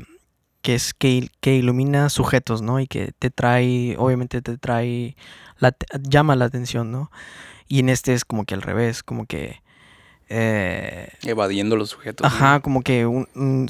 [0.61, 2.79] que es que, que ilumina sujetos, ¿no?
[2.79, 5.15] Y que te trae, obviamente te trae,
[5.59, 7.11] la, llama la atención, ¿no?
[7.67, 9.61] Y en este es como que al revés, como que...
[10.33, 12.25] Eh, Evadiendo los sujetos.
[12.25, 13.67] Ajá, como que un,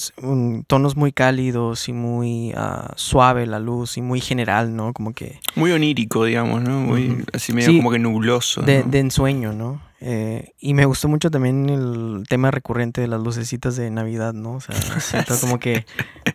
[0.67, 4.93] tonos muy cálidos y muy uh, suave la luz y muy general, ¿no?
[4.93, 5.39] Como que...
[5.55, 6.79] Muy onírico, digamos, ¿no?
[6.79, 8.61] Muy así medio como que nubloso.
[8.61, 9.81] De, de ensueño, ¿no?
[10.01, 14.53] Eh, y me gustó mucho también el tema recurrente de las lucecitas de Navidad, ¿no?
[14.53, 15.87] O sea, siento como que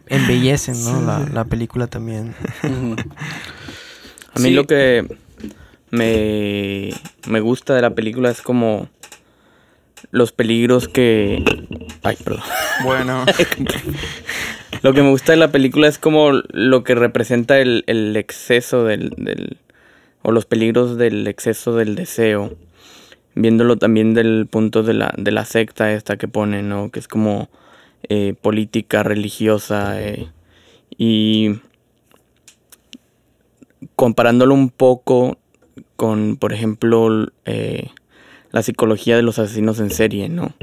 [0.09, 1.03] embellecen, ¿no?
[1.03, 2.35] La, la, película también.
[4.35, 5.07] A mí lo que
[5.91, 6.91] me,
[7.29, 8.89] me gusta de la película es como
[10.16, 11.44] los peligros que...
[12.02, 12.42] Ay, perdón.
[12.84, 13.24] Bueno.
[14.82, 18.84] lo que me gusta de la película es como lo que representa el, el exceso
[18.84, 19.58] del, del...
[20.22, 22.56] o los peligros del exceso del deseo
[23.36, 26.90] viéndolo también del punto de la, de la secta esta que pone, ¿no?
[26.90, 27.50] Que es como
[28.08, 30.30] eh, política religiosa eh,
[30.96, 31.60] y
[33.94, 35.36] comparándolo un poco
[35.96, 37.90] con, por ejemplo, eh,
[38.57, 40.54] la psicología de los asesinos en serie, ¿no?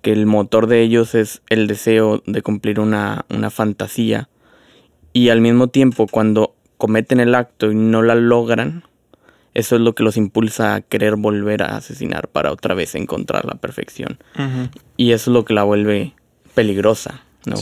[0.00, 4.28] Que el motor de ellos es el deseo de cumplir una, una fantasía
[5.12, 8.84] y al mismo tiempo cuando cometen el acto y no la logran,
[9.54, 13.44] eso es lo que los impulsa a querer volver a asesinar para otra vez encontrar
[13.44, 14.18] la perfección.
[14.96, 16.14] Y eso es lo que la vuelve
[16.54, 17.56] peligrosa, ¿no?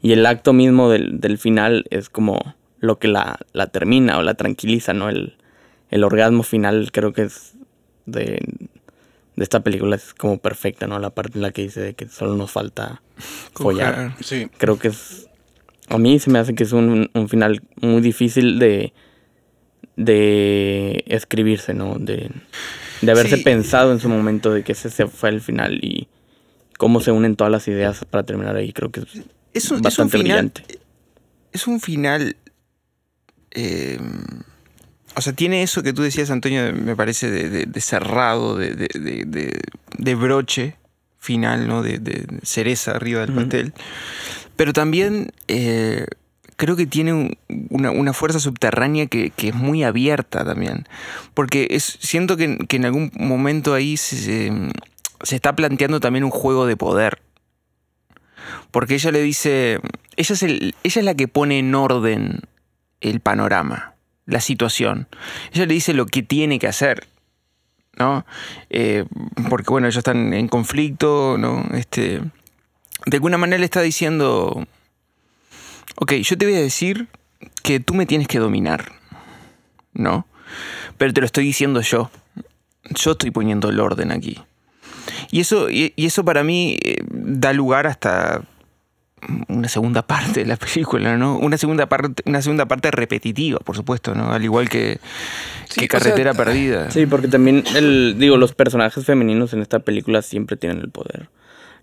[0.00, 4.22] Y el acto mismo del, del, final es como lo que la, la termina o
[4.22, 5.08] la tranquiliza, ¿no?
[5.08, 5.34] El,
[5.90, 7.54] el, orgasmo final creo que es
[8.06, 8.38] de,
[9.36, 10.98] de esta película es como perfecta, ¿no?
[10.98, 13.02] La parte en la que dice de que solo nos falta
[13.52, 14.14] follar.
[14.20, 14.48] Sí.
[14.58, 15.28] Creo que es...
[15.88, 18.92] A mí se me hace que es un, un final muy difícil de
[19.96, 21.96] de escribirse, ¿no?
[21.98, 22.30] De,
[23.00, 26.08] de haberse pensado en su momento de que ese fue el final y
[26.78, 28.72] cómo se unen todas las ideas para terminar ahí.
[28.72, 29.02] Creo que
[29.52, 30.64] es, bastante brillante.
[31.52, 32.36] Es un final.
[33.52, 33.98] Eh,
[35.16, 38.74] o sea, tiene eso que tú decías, Antonio, me parece de, cerrado, de,
[39.98, 40.76] de, broche
[41.18, 41.82] final, ¿no?
[41.82, 43.74] De, cereza arriba del pastel.
[44.56, 46.06] Pero también eh,
[46.56, 47.38] creo que tiene
[47.70, 50.86] una, fuerza subterránea que, es muy abierta también.
[51.34, 54.52] Porque es, siento que, en algún momento ahí se,
[55.30, 57.20] está planteando también un juego de poder.
[58.70, 59.80] Porque ella le dice,
[60.16, 62.40] ella es, ella es la que pone en orden
[63.00, 63.93] el panorama,
[64.26, 65.08] la situación.
[65.52, 67.06] Ella le dice lo que tiene que hacer.
[67.98, 68.26] ¿no?
[68.70, 69.04] Eh,
[69.48, 71.64] porque bueno, ellos están en conflicto, ¿no?
[71.74, 72.20] Este,
[73.06, 74.66] de alguna manera le está diciendo,
[75.96, 77.08] ok, yo te voy a decir
[77.62, 78.92] que tú me tienes que dominar,
[79.92, 80.26] ¿no?
[80.98, 82.10] Pero te lo estoy diciendo yo.
[82.90, 84.42] Yo estoy poniendo el orden aquí.
[85.30, 88.42] Y eso, y, eso para mí eh, da lugar hasta
[89.48, 91.38] una segunda parte de la película, ¿no?
[91.38, 94.32] Una segunda parte, una segunda parte repetitiva, por supuesto, ¿no?
[94.32, 94.98] Al igual que,
[95.88, 96.90] Carretera Perdida.
[96.90, 101.28] Sí, porque también el, digo, los personajes femeninos en esta película siempre tienen el poder.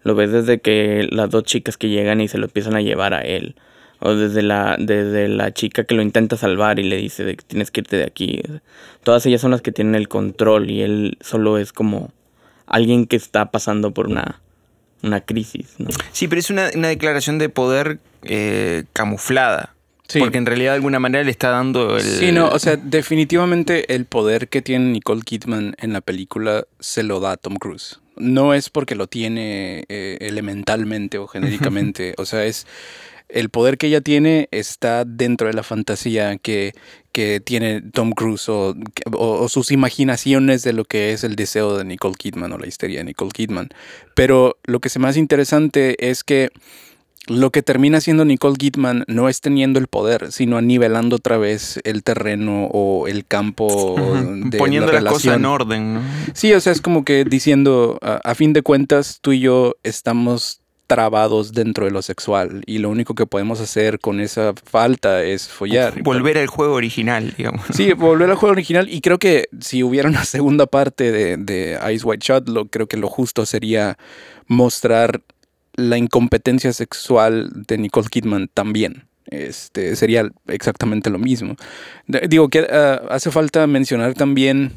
[0.04, 3.14] Lo ves desde que las dos chicas que llegan y se lo empiezan a llevar
[3.14, 3.56] a él
[4.02, 7.46] o desde la, desde la chica que lo intenta salvar y le dice de que
[7.46, 8.42] tienes que irte de aquí.
[9.04, 12.12] Todas ellas son las que tienen el control y él solo es como
[12.66, 14.42] alguien que está pasando por una,
[15.04, 15.76] una crisis.
[15.78, 15.89] ¿no?
[16.12, 19.76] Sí, pero es una, declaración de poder eh, camuflada.
[20.20, 22.04] Porque en realidad de alguna manera le está dando el...
[22.04, 27.04] Sí, no, o sea, definitivamente el poder que tiene Nicole Kidman en la película se
[27.04, 28.02] lo da a Tom Cruise.
[28.18, 32.68] No es porque lo tiene eh, elementalmente o genéricamente, o sea, es
[33.34, 36.74] el poder que ella tiene está dentro de la fantasía que,
[37.44, 38.76] tiene Tom Cruise o,
[39.50, 43.06] sus imaginaciones de lo que es el deseo de Nicole Kidman o la histeria de
[43.06, 43.70] Nicole Kidman.
[44.16, 46.50] Pero lo que es más interesante es que
[47.28, 51.80] lo que termina siendo Nicole Kidman no es teniendo el poder, sino nivelando otra vez
[51.84, 53.96] el terreno o el campo
[54.46, 56.02] de Poniendo la, cosa en orden, ¿no?
[56.34, 60.61] Sí, o sea, es como que diciendo, a fin de cuentas, tú y yo estamos
[60.92, 65.48] trabados dentro de lo sexual y lo único que podemos hacer con esa falta es
[65.48, 66.04] follar.
[66.04, 67.62] Volver al juego original, digamos.
[67.74, 71.80] Sí, volver al juego original y creo que si hubiera una segunda parte de, de
[71.94, 73.98] Ice White Shot, lo, creo que lo justo sería
[74.48, 75.22] mostrar
[75.76, 79.06] la incompetencia sexual de Nicole Kidman también.
[79.28, 81.56] Este, sería exactamente lo mismo.
[82.28, 84.74] Digo que ah, hace falta mencionar también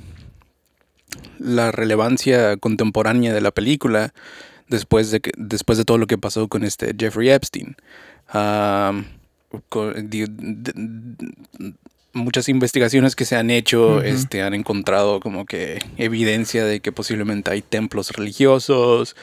[1.41, 4.15] la relevancia contemporánea de la película
[4.69, 6.95] después de, que, después de todo lo que pasó con este
[12.13, 17.51] muchas investigaciones que se han hecho este, han encontrado como que evidencia de que posiblemente
[17.51, 19.17] hay templos religiosos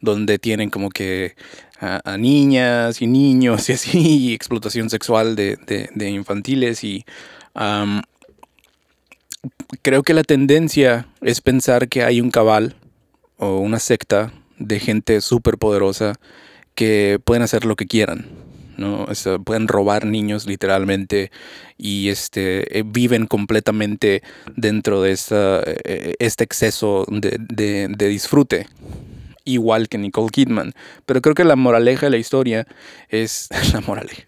[0.00, 1.36] donde tienen como que
[1.80, 7.04] a, a niñas y niños y así, y explotación sexual de, de- de infantiles y
[9.82, 12.74] creo que la tendencia es pensar que hay un cabal
[13.38, 16.14] o una secta de gente súper poderosa
[16.74, 18.26] que pueden hacer lo que quieran.
[18.76, 19.04] ¿no?
[19.04, 21.30] O sea, pueden robar niños literalmente
[21.78, 24.22] y este, eh, viven completamente
[24.56, 28.66] dentro de esta, eh, este exceso de, de- de disfrute,
[29.44, 30.72] igual que Nicole Kidman.
[31.06, 32.66] Pero creo que la moraleja de la historia
[33.08, 34.24] es la moraleja.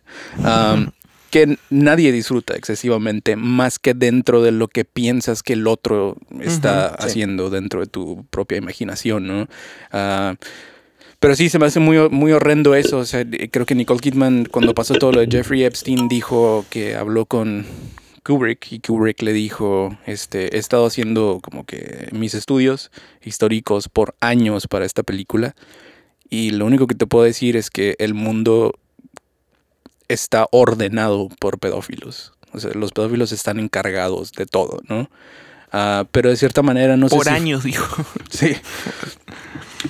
[1.37, 6.97] Que nadie disfruta excesivamente más que dentro de lo que piensas que el otro está
[6.99, 7.07] sí.
[7.07, 9.47] haciendo dentro de tu propia imaginación, ¿no?
[9.93, 10.37] Ah,
[11.20, 12.97] pero sí, se me hace muy, muy horrendo eso.
[12.97, 16.95] O sea, creo que Nicole Kidman, cuando pasó todo lo de Jeffrey Epstein, dijo que
[16.95, 17.66] habló con
[18.24, 22.91] Kubrick y Kubrick le dijo, este, he estado haciendo como que mis estudios
[23.22, 25.55] históricos por años para esta película
[26.30, 28.72] y lo único que te puedo decir es que el mundo
[30.09, 32.33] está ordenado por pedófilos.
[32.53, 35.11] O sea, los pedófilos están encargados de todo, ¿no?
[35.73, 38.05] Ah, pero de cierta manera no sé Por si- años, dijo.
[38.31, 38.57] Sí.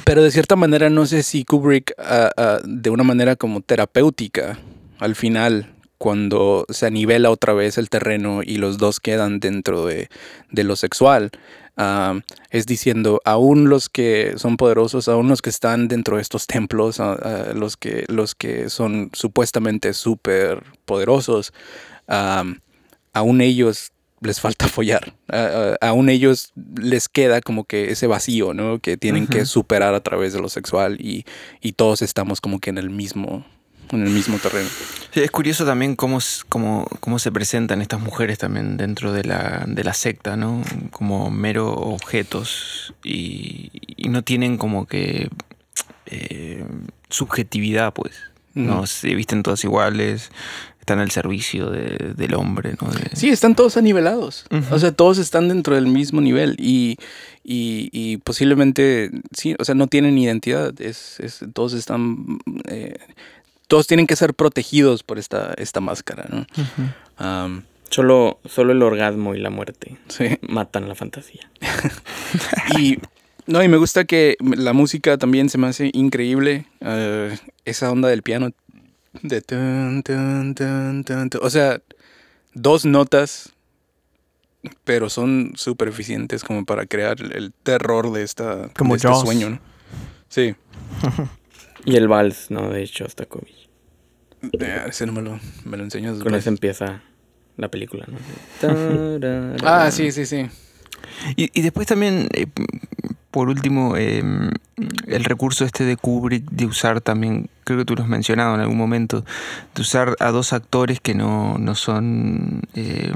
[0.05, 4.59] Pero de cierta manera no sé si Kubrick ah, ah, de una manera como terapéutica
[4.99, 10.09] al final cuando se nivela otra vez el terreno y los dos quedan dentro de,
[10.51, 11.31] de lo sexual
[12.51, 17.01] es diciendo aún los que son poderosos aún los que están dentro de estos templos
[17.55, 21.53] los que los que son supuestamente súper poderosos
[22.07, 25.15] aún ellos les falta follar.
[25.81, 28.79] Aún ellos les queda como que ese vacío, ¿no?
[28.79, 31.25] Que tienen que superar a través de lo sexual y,
[31.61, 33.45] y todos estamos como que en el mismo,
[33.93, 34.69] en el mismo terreno.
[35.13, 36.19] Sí, es curioso también cómo,
[36.49, 40.63] cómo, cómo se presentan estas mujeres también dentro de la, de la secta, ¿no?
[40.91, 45.31] Como mero objetos y, y no tienen como que
[46.07, 46.65] eh,
[47.11, 48.13] subjetividad, pues.
[48.55, 50.31] No se visten todas iguales,
[50.81, 52.89] están al servicio de- del hombre, ¿no?
[52.91, 54.47] De- Sí, están todos anivelados.
[54.51, 54.75] Ujú.
[54.75, 56.97] O sea, todos están dentro del mismo nivel y,
[57.45, 60.73] y, y posiblemente, sí, o sea, no tienen identidad.
[60.81, 62.39] Es, es- todos están,
[62.71, 62.95] eh,
[63.67, 67.65] todos tienen que ser protegidos por esta, esta máscara, ¿no?
[67.89, 70.39] Solo, solo el orgasmo y la muerte sí.
[70.43, 71.51] matan la fantasía.
[72.79, 72.99] Y
[73.47, 76.67] no, y me gusta que la música también se me hace increíble.
[76.81, 78.51] eh, esa onda del piano.
[79.23, 81.41] De tun, tun, tun, tun, tun.
[81.43, 81.81] O sea,
[82.55, 83.53] dos notas,
[84.85, 89.51] pero son súper eficientes como para crear el, terror de esta Como de este sueño,
[89.51, 89.61] ¿no?
[90.29, 90.55] Sí.
[91.87, 92.69] Y el vals, ¿no?
[92.69, 93.69] De Shostakovich.
[94.61, 96.19] Eh, ese no me lo, me lo enseñas.
[96.19, 97.03] Con eso empieza
[97.57, 98.19] la película, ¿no?
[99.65, 100.47] Ah, sí, sí, sí.
[101.37, 102.47] Y, y después también, eh,
[103.31, 104.23] por último, eh,
[105.07, 108.61] el recurso este de Kubrick de usar también, creo que tú lo has mencionado en
[108.61, 109.25] algún momento,
[109.75, 113.13] de usar a dos actores que no, no son eh,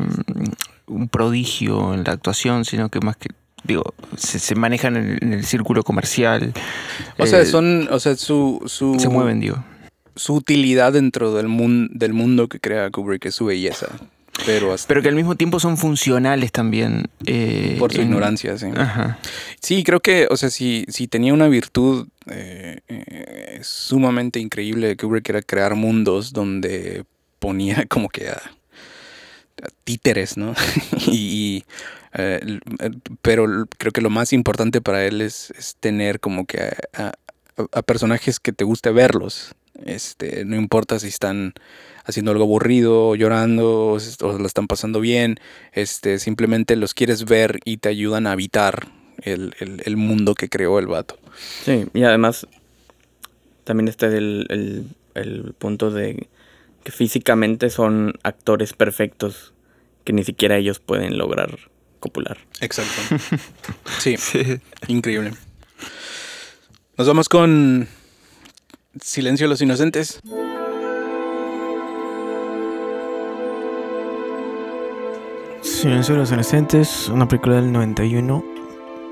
[0.86, 3.30] un prodigio en la actuación, sino que más que,
[3.64, 6.52] digo, se, se manejan en el, en el círculo comercial.
[7.18, 9.62] O sea, eh, son, o sea, su, su, Se mueven, digo.
[10.16, 13.86] su utilidad dentro del, mun- del mundo que crea Kubrick es su belleza.
[14.46, 17.08] Pero hasta Pero que al mismo tiempo son funcionales también.
[17.26, 18.66] eh, por su en- ignorancia, sí.
[18.74, 19.18] Ajá.
[19.60, 24.96] Sí, creo que, o sea, si, si tenía una virtud eh, eh, sumamente increíble de
[24.96, 27.04] Kubrick era crear mundos donde
[27.38, 28.40] ponía como que a
[29.84, 30.54] títeres, ¿no?
[31.06, 31.64] y,
[32.14, 32.90] eh, eh,
[33.22, 37.12] pero creo que lo más importante para él es, es tener como que a,
[37.86, 39.54] personajes que te guste verlos.
[39.84, 41.54] Este, no importa si están
[42.04, 45.38] haciendo algo aburrido, llorando, o, o están pasando bien,
[45.72, 48.88] este, simplemente los quieres ver y te ayudan a habitar
[49.22, 51.18] el, el- el mundo que creó el vato.
[51.64, 52.46] Sí, y además
[53.64, 56.26] también está el, el punto de
[56.84, 59.52] que físicamente son actores perfectos
[60.04, 61.58] que ni siquiera ellos pueden lograr
[62.00, 62.38] copular.
[62.60, 63.16] Exacto.
[63.98, 64.58] Sí, Sí.
[64.88, 65.32] increíble.
[66.96, 67.86] Nos vamos con
[69.00, 70.20] Silencio de los Inocentes.
[75.62, 78.44] Silencio de los Inocentes, una película del 91,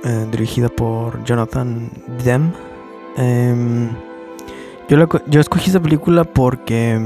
[0.04, 1.90] eh, dirigida por Jonathan
[2.24, 2.52] Demme.
[3.16, 3.90] Em,
[4.88, 6.98] yo, la yo escogí esta película porque...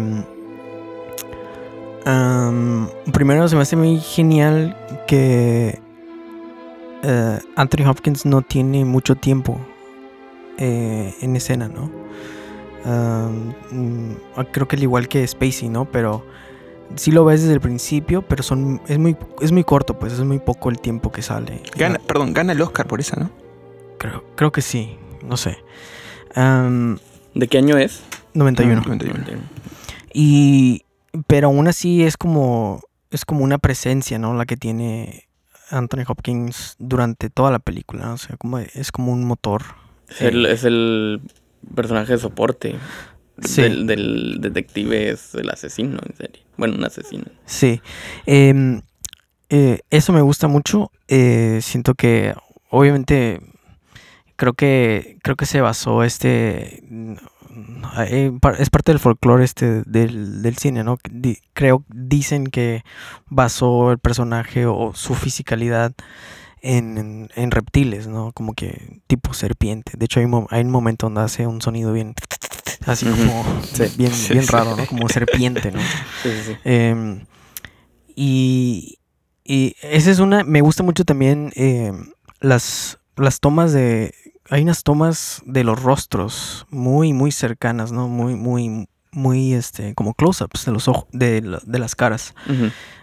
[3.12, 4.76] primero se me hace muy genial
[5.06, 5.78] que
[7.02, 9.60] eh, Anthony Hopkins no tiene mucho tiempo
[10.58, 11.90] eh, en escena, ¿no?
[12.84, 14.12] Mm,
[14.50, 15.84] creo que al igual que Spacey, ¿no?
[15.84, 16.24] Pero
[16.96, 20.20] sí lo ves desde el principio, pero son es muy es muy corto, pues es
[20.20, 21.62] muy poco el tiempo que sale.
[21.76, 23.30] Gana, perdón, gana el Oscar por esa, ¿no?
[23.98, 25.58] Creo, creo que sí, no sé.
[27.34, 28.02] ¿De qué año es?
[28.34, 28.80] 91.
[28.80, 29.40] Ah, 91.
[30.12, 30.84] Y
[31.26, 32.80] pero aún así es como
[33.10, 34.34] es como una presencia, ¿no?
[34.34, 35.28] La que tiene
[35.70, 38.14] Anthony Hopkins durante toda la película, ¿no?
[38.14, 39.62] o sea, como es como un motor.
[40.08, 41.20] Es el, es el
[41.74, 42.76] personaje de soporte.
[43.42, 43.62] Sí.
[43.62, 46.42] Del, del detective es el asesino, en serie.
[46.56, 47.24] Bueno, un asesino.
[47.46, 47.80] Sí.
[48.26, 48.82] Em,
[49.48, 50.92] eh, eso me gusta mucho.
[51.08, 52.34] Eh, siento que,
[52.68, 53.40] obviamente,
[54.36, 56.82] creo que creo que se basó este.
[58.06, 60.98] Eh, es parte del folclore este del, del cine, ¿no?
[61.10, 62.82] Di- creo, dicen que
[63.28, 65.92] basó el personaje o su fisicalidad
[66.62, 68.32] en, en- en reptiles, ¿no?
[68.32, 69.92] Como que tipo serpiente.
[69.96, 72.14] De hecho, hay, mo- hay un momento donde hace un sonido bien.
[72.86, 73.44] Así como.
[73.72, 73.84] Sí.
[73.96, 74.50] Bien, Sí, bien sí.
[74.52, 74.86] raro, ¿no?
[74.86, 75.78] Como serpiente, ¿no?
[76.22, 76.56] Sí, sí, sí.
[76.64, 77.24] Em,
[78.14, 78.98] y,
[79.44, 80.44] y esa es una.
[80.44, 84.14] Me gusta mucho también em, las, las tomas de.
[84.52, 88.06] Hay unas tomas de los rostros muy, muy cercanas, ¿no?
[88.08, 92.34] Muy, muy, muy, este, como close-ups de los ojos, de, de las caras.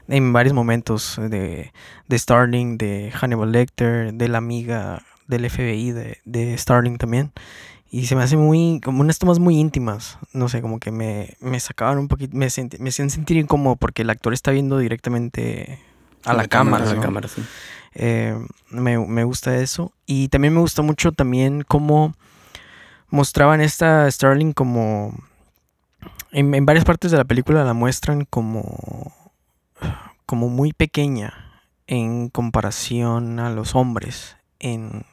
[0.08, 1.72] En varios momentos de,
[2.08, 7.32] de Starling, de Hannibal Lecter, de la amiga del FBI de, de Starling también.
[7.92, 10.20] Y se me hace muy, como unas tomas muy íntimas.
[10.34, 13.76] No sé, como que me, me sacaban un poquito, me, senti- me hacían sentir incómodo
[13.76, 15.80] porque el actor está viendo directamente
[16.26, 16.84] a, A la, la cámara.
[16.92, 17.42] A la cámara, sí.
[17.94, 18.38] Eh,
[18.70, 19.92] me, me gusta eso.
[20.06, 22.14] Y también me gusta mucho también cómo
[23.10, 25.14] mostraban esta Starling como...
[26.32, 29.14] En, varias partes de la película la muestran como...
[30.26, 31.34] como muy pequeña
[31.88, 34.38] en comparación a los hombres.
[34.60, 35.06] En,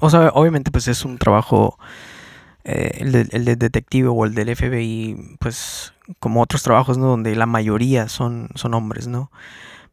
[0.00, 1.78] o sea, obviamente pues es un trabajo...
[2.64, 7.06] eh, el del detective o el del FBI, pues como otros trabajos, ¿no?
[7.06, 9.30] Donde la mayoría son, son hombres, ¿no?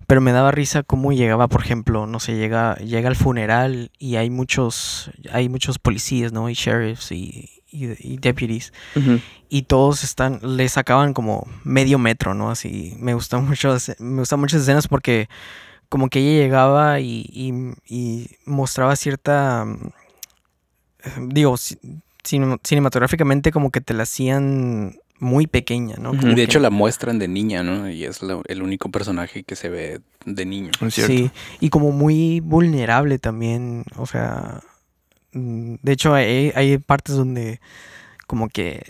[0.07, 4.15] Pero me daba risa cómo llegaba, por ejemplo, no sé, llega, llega al funeral y
[4.15, 6.49] hay muchos, hay muchos policías, ¿no?
[6.49, 8.71] Y sheriffs y, y, y deputies.
[9.49, 12.49] Y todos están, le sacaban como medio metro, ¿no?
[12.51, 15.27] Así, me gustan mucho, me gustan muchas escenas porque
[15.89, 19.65] como que ella llegaba y, y- y mostraba cierta,
[21.21, 21.79] digo, ci-
[22.23, 26.09] cine- cinematográficamente como que te la hacían muy pequeña, ¿no?
[26.09, 27.89] Como Y de que- hecho la muestran de niña, ¿no?
[27.89, 30.71] Y es la- el único personaje que se ve de niño.
[30.81, 31.13] ¿No es cierto?
[31.13, 34.61] Sí, y como muy vulnerable también, o sea,
[35.33, 37.59] mm, de hecho hay, hay partes donde
[38.27, 38.83] como que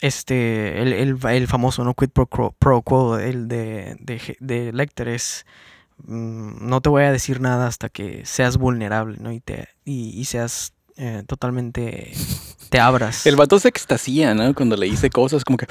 [0.00, 1.94] este, el, el, el famoso, ¿no?
[1.94, 5.46] Quid pro quo, pro quo, el de, de, de Lecter es,
[6.04, 9.32] mm, no te voy a decir nada hasta que seas vulnerable, ¿no?
[9.32, 12.12] Y, te, y, y seas eh, totalmente,
[12.70, 13.26] te abras.
[13.26, 14.54] El vato se extasía, ¿no?
[14.54, 15.66] Cuando le dice cosas como que...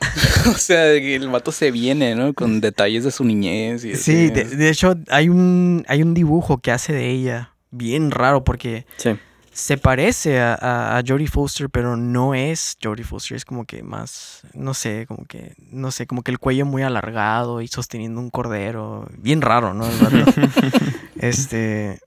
[0.50, 2.34] o sea, el vato se viene, ¿no?
[2.34, 3.84] Con detalles de su niñez.
[3.84, 8.10] Y Sí, de, de hecho hay un, hay un dibujo que hace de ella bien
[8.10, 8.86] raro porque...
[8.98, 9.16] Sí.
[9.52, 13.38] se parece a, a, a Jodie Foster, pero no es Jodie Foster.
[13.38, 16.82] Es como que más, no sé, como que, no sé, como que el cuello muy
[16.82, 19.08] alargado y sosteniendo un cordero.
[19.16, 19.86] Bien raro, ¿no?
[19.88, 20.40] El vato.
[21.16, 22.00] este.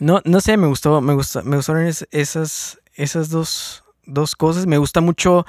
[0.00, 4.66] No, no sé, me gustó, me gusta, me gustaron es- esas, esas dos, dos cosas.
[4.66, 5.46] Me gusta mucho.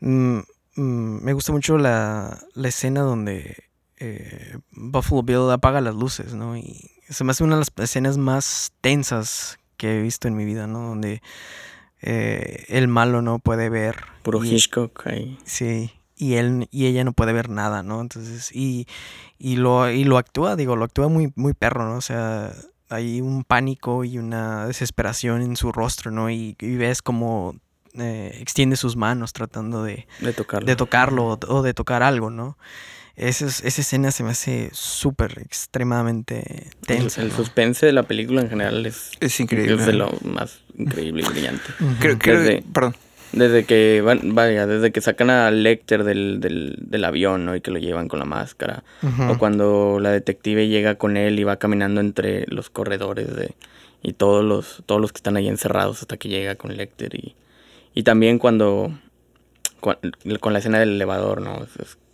[0.00, 0.38] mm,
[0.76, 3.64] mm, me gusta mucho la, la escena donde
[3.98, 6.56] eh, Buffalo Bill apaga las luces, ¿no?
[6.56, 10.44] Y se me hace una de las escenas más tensas que he visto en mi
[10.44, 10.80] vida, ¿no?
[10.88, 11.22] Donde
[12.00, 13.96] eh, el malo no puede ver.
[14.22, 15.38] Puro y- Hitchcock ahí.
[15.44, 15.92] Sí.
[16.16, 18.00] Y él y ella no puede ver nada, ¿no?
[18.00, 18.86] Entonces, y,
[19.38, 21.96] y lo, y lo actúa, digo, lo actúa muy, muy perro, ¿no?
[21.96, 22.52] O sea,
[22.92, 26.30] hay un pánico y una desesperación en su rostro, ¿no?
[26.30, 27.56] Y, y ves como
[27.98, 30.66] eh, extiende sus manos tratando de, De tocarlo.
[30.66, 32.56] de tocarlo o, o de tocar algo, ¿no?
[33.14, 37.20] Esa, es- esa escena se me hace súper, extremadamente tensa.
[37.22, 37.36] el ¿no?
[37.36, 39.74] suspense de la película en general es, Es increíble.
[39.74, 41.62] es de lo más increíble y brillante.
[42.00, 42.96] Creo, creo- Desde- perdón.
[43.32, 47.56] Desde que van, vaya, desde que sacan a Lecter del, del, del avión, ¿no?
[47.56, 48.84] Y que lo llevan con la máscara.
[49.30, 53.54] O cuando la detective llega con él y va caminando entre los corredores de,
[54.02, 57.14] y todos los, todos los que están ahí encerrados hasta que llega con Lecter.
[57.14, 57.34] Y,
[57.94, 58.92] y también cuando,
[59.80, 59.98] cua-
[60.38, 61.64] con, la escena del elevador, ¿no?
[61.64, 62.11] Es, es como...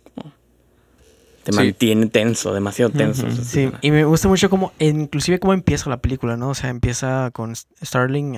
[1.49, 1.63] Te Sí.
[1.63, 3.25] mantiene tenso, demasiado tenso.
[3.43, 6.49] Sí, y me gusta mucho cómo, inclusive cómo empieza la película, ¿no?
[6.49, 8.37] O sea, empieza con Starling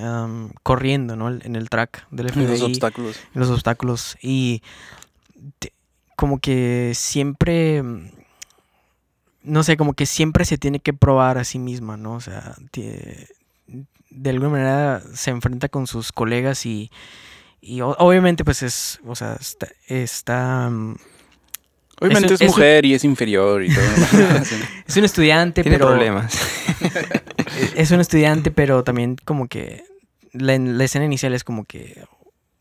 [0.64, 1.30] corriendo, ¿no?
[1.30, 2.48] En el track del FBI.
[2.48, 3.18] Los obstáculos.
[3.34, 4.18] en los obstáculos.
[4.22, 4.62] Y
[5.60, 5.74] te-
[6.16, 7.84] como que siempre,
[9.44, 12.14] no sé, como que siempre se tiene que probar a sí misma, ¿no?
[12.14, 12.56] O sea,
[14.10, 16.92] de alguna manera se enfrenta con sus colegas y,
[17.60, 20.70] y obviamente pues es, o sea, está, está,
[22.02, 23.84] Obviamente es, un- es un- mujer y es inferior y todo.
[24.88, 25.90] Es un estudiante, Tiene pero.
[25.90, 26.38] problemas.
[27.76, 29.84] Es un estudiante, pero también como que.
[30.34, 32.04] La, la escena inicial es como que.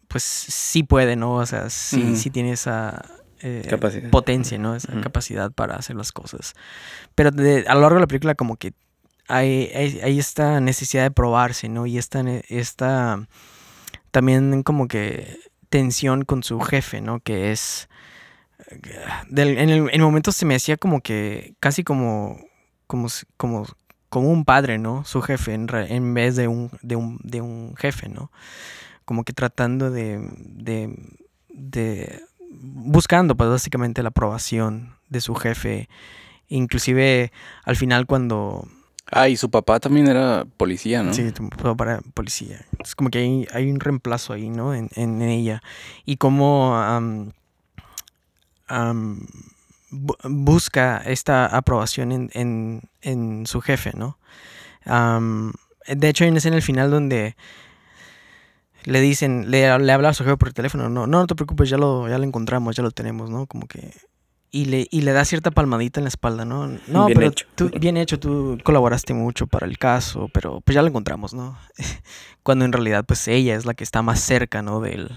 [0.09, 1.35] Pues sí puede, ¿no?
[1.37, 3.05] O sea, sí, sí tiene esa.
[3.41, 4.11] eh, Capacidad.
[4.11, 4.75] potencia, ¿no?
[4.75, 6.55] Esa capacidad para hacer las cosas.
[7.15, 8.73] Pero de- a lo largo de la película como que
[9.29, 11.87] hay, hay, hay esta necesidad de probarse, ¿no?
[11.87, 13.27] Y esta, esta
[14.11, 15.39] también como que
[15.69, 17.21] tensión con su jefe, ¿no?
[17.21, 17.89] Que es...
[19.29, 22.39] del- en, el, en momentos se me hacía como que casi como,
[22.87, 23.67] como, como,
[24.09, 25.05] como un padre, ¿no?
[25.05, 28.31] Su jefe en, re- en vez de un, de, un, de un jefe, ¿no?
[29.05, 30.95] Como que tratando de, de,
[31.49, 35.89] de buscando pues básicamente la aprobación de su jefe.
[36.49, 37.33] Inclusive
[37.65, 38.67] al final cuando...
[39.13, 41.13] Ah, y su papá también era policía, ¿no?
[41.13, 41.29] Sí,
[41.77, 42.65] para policía.
[42.85, 44.73] Es como que hay, hay un reemplazo ahí, ¿no?
[44.75, 45.63] En, en ella.
[46.05, 47.33] Y cómo am,
[49.91, 54.19] bu- busca esta aprobación en, en, en su jefe, ¿no?
[55.87, 57.37] De hecho, hay una escena al final donde
[58.85, 61.69] le dicen, le, le habla a su jefe por teléfono, no, no, no te preocupes,
[61.69, 63.47] ya lo, ya lo encontramos, ya lo tenemos, ¿no?
[63.47, 63.93] Como que...
[64.53, 66.67] Y le, y le da cierta palmadita en la espalda, ¿no?
[66.89, 67.47] No, Bien pero hecho.
[67.55, 71.57] tú, bien hecho, tú colaboraste mucho para el caso, pero pues ya lo encontramos, ¿no?
[72.43, 74.81] Cuando en realidad pues ella es la que está más cerca, ¿no?
[74.81, 75.09] Del,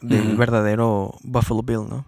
[0.00, 2.04] verdadero Buffalo Bill, ¿no?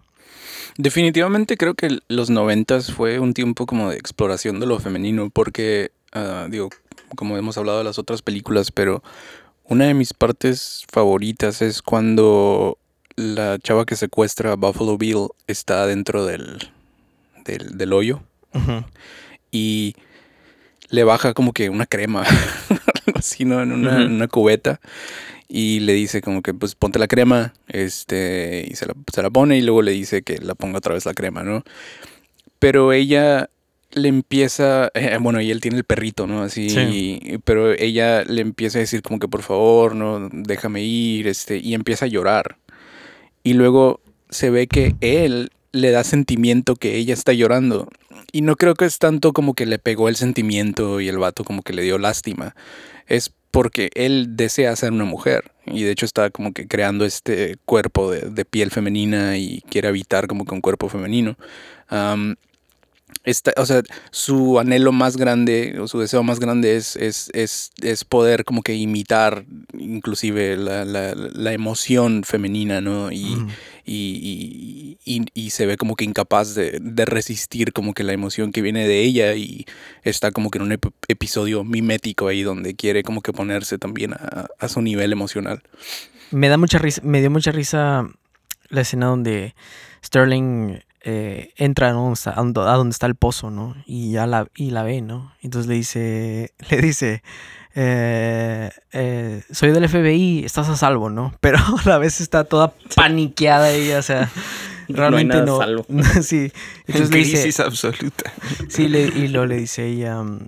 [0.79, 5.91] Definitivamente creo que los noventas fue un tiempo como de exploración de lo femenino, porque,
[6.13, 6.71] ah, digo,
[7.17, 9.03] como hemos hablado de las otras películas, pero
[9.65, 12.79] una de mis partes favoritas es cuando
[13.17, 16.71] la chava que secuestra a Buffalo Bill está dentro del,
[17.45, 18.21] del, del hoyo
[19.51, 19.97] y
[20.91, 22.23] le baja como que una crema,
[23.07, 23.61] algo así, ¿no?
[23.61, 24.01] En una, Ujú.
[24.03, 24.81] en una cubeta.
[25.49, 29.31] Y le dice como que pues ponte la crema, este, y se la, se la
[29.31, 31.65] pone y luego le dice que la ponga otra vez la crema, ¿no?
[32.59, 33.49] Pero ella
[33.93, 36.43] le empieza, eh, bueno, y él tiene el perrito, ¿no?
[36.43, 37.39] Así, Sí.
[37.45, 41.73] pero ella le empieza a decir como que por favor, no, déjame ir, este, y
[41.75, 42.59] empieza a llorar.
[43.43, 47.89] Y luego se ve que él le da sentimiento que ella está llorando.
[48.33, 51.45] Y no creo que es tanto como que le pegó el sentimiento y el vato
[51.45, 52.55] como que le dio lástima.
[53.07, 55.53] Es porque él desea ser una mujer.
[55.67, 59.89] Y de hecho está como que creando este cuerpo de, de piel femenina y quiere
[59.89, 61.37] habitar como que un cuerpo femenino.
[63.57, 68.05] O sea, su anhelo más grande o su deseo más grande es, es, es, es
[68.05, 69.45] poder como que imitar
[69.79, 73.11] inclusive la, la, la emoción femenina, ¿no?
[73.13, 73.37] Y,
[73.85, 78.13] y, y- y- y se ve como que incapaz de, de resistir como que la
[78.13, 79.65] emoción que viene de ella y
[80.03, 84.13] está como que en un ep- episodio mimético ahí donde quiere como que ponerse también
[84.15, 85.63] a, a su nivel emocional.
[86.31, 88.07] Me da mucha risa, me dio mucha risa
[88.69, 89.55] la escena donde
[90.05, 92.13] Sterling eh, entra ¿no?
[92.25, 93.75] a, donde, está el pozo, ¿no?
[93.87, 95.33] Y ya la, y la ve, ¿no?
[95.43, 97.23] Entonces le dice, le dice,
[97.75, 101.35] eh, eh, soy del FBI, estás a salvo, ¿no?
[101.41, 104.31] Pero a la vez está toda paniqueada ella, o sea,
[104.89, 105.59] No hay realmente nada no.
[105.59, 105.87] salvo.
[106.23, 106.53] sí, En
[106.87, 108.33] entonces le dice, crisis absoluta.
[108.69, 110.39] Sí, le, y lo le dice ella, mm,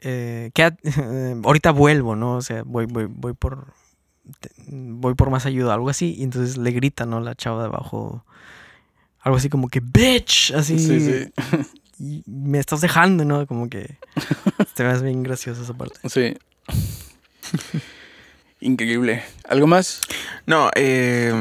[0.00, 2.36] eh, "Quédate- eh, ahorita vuelvo, ¿no?
[2.36, 3.72] O sea, voy, voy, voy por,
[4.66, 6.14] voy por más ayuda, algo así.
[6.18, 7.20] Y entonces le grita, ¿no?
[7.20, 8.24] La chava de abajo,
[9.24, 11.28] algo así como que, bitch, así.
[11.98, 13.46] "Y me estás dejando, ¿no?
[13.46, 13.98] Como que
[14.74, 15.98] te ves bien graciosa esa parte.
[16.08, 16.36] Sí.
[18.60, 19.22] Increíble.
[19.48, 20.00] ¿Algo más?
[20.46, 21.32] No, eh,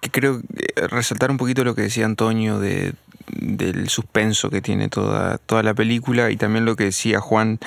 [0.00, 0.42] que creo
[0.88, 2.94] resaltar un poquito lo que decía Antonio de,
[3.28, 7.60] del suspenso que tiene toda, toda la película y también lo que decía Juan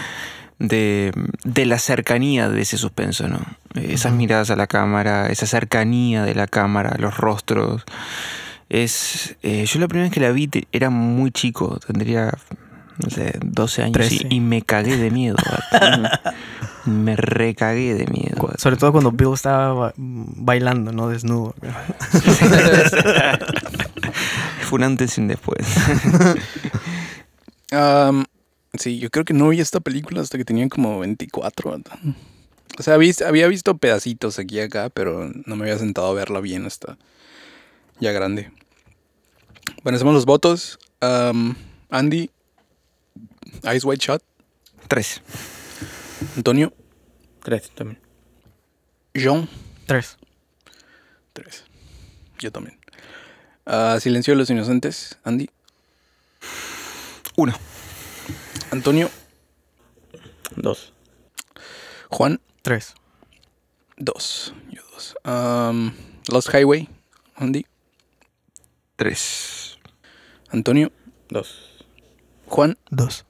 [0.60, 1.12] de,
[1.44, 3.40] de la cercanía de ese suspenso, ¿no?
[3.76, 7.84] Eh, Esas miradas a la cámara, esa cercanía de la cámara, los rostros.
[8.70, 12.32] Es, eh, yo la primera vez que la vi te- era muy chico, tendría,
[12.98, 14.28] no sé, 12 años y- 13.
[14.30, 15.36] y, me cagué de miedo.
[16.86, 18.38] me recagué de miedo.
[18.38, 21.10] Cu- Sobre todo cuando Bill estaba ba- bailando, ¿no?
[21.10, 21.56] Desnudo.
[24.62, 25.62] Fue un antes y un después.
[27.72, 28.26] Am,
[28.74, 31.72] sí, yo creo que no vi esta película hasta que tenían como 24.
[31.72, 31.98] ¿verdad?
[32.80, 36.40] O sea, había visto pedacitos aquí y acá, pero no me había sentado a verla
[36.42, 36.98] bien hasta
[38.00, 38.52] ya grande.
[39.84, 40.80] Bueno, hacemos los votos.
[41.02, 41.56] Am,
[41.90, 42.30] Andy,
[43.74, 44.24] Ice White Shot.
[44.88, 45.22] Tres.
[46.36, 46.74] Antonio,
[47.46, 48.00] Tres también.
[49.14, 49.48] Jean.
[49.86, 50.18] Tres.
[51.34, 51.64] Tres.
[52.40, 52.80] Yo también.
[53.68, 55.20] Ah, Silencio de los Inocentes.
[55.24, 55.50] Andy.
[57.36, 57.54] Uno.
[58.72, 59.12] Antonio.
[60.56, 60.92] Dos.
[62.10, 62.42] Juan.
[62.64, 62.96] Tres.
[63.98, 64.54] Dos.
[64.72, 65.16] Yo dos.
[65.24, 65.94] Am,
[66.30, 66.90] Lost Highway.
[67.36, 67.66] Andy.
[68.96, 69.78] Tres.
[70.50, 70.92] Antonio.
[71.30, 71.86] Dos.
[72.48, 72.78] Juan.
[72.90, 73.26] Dos.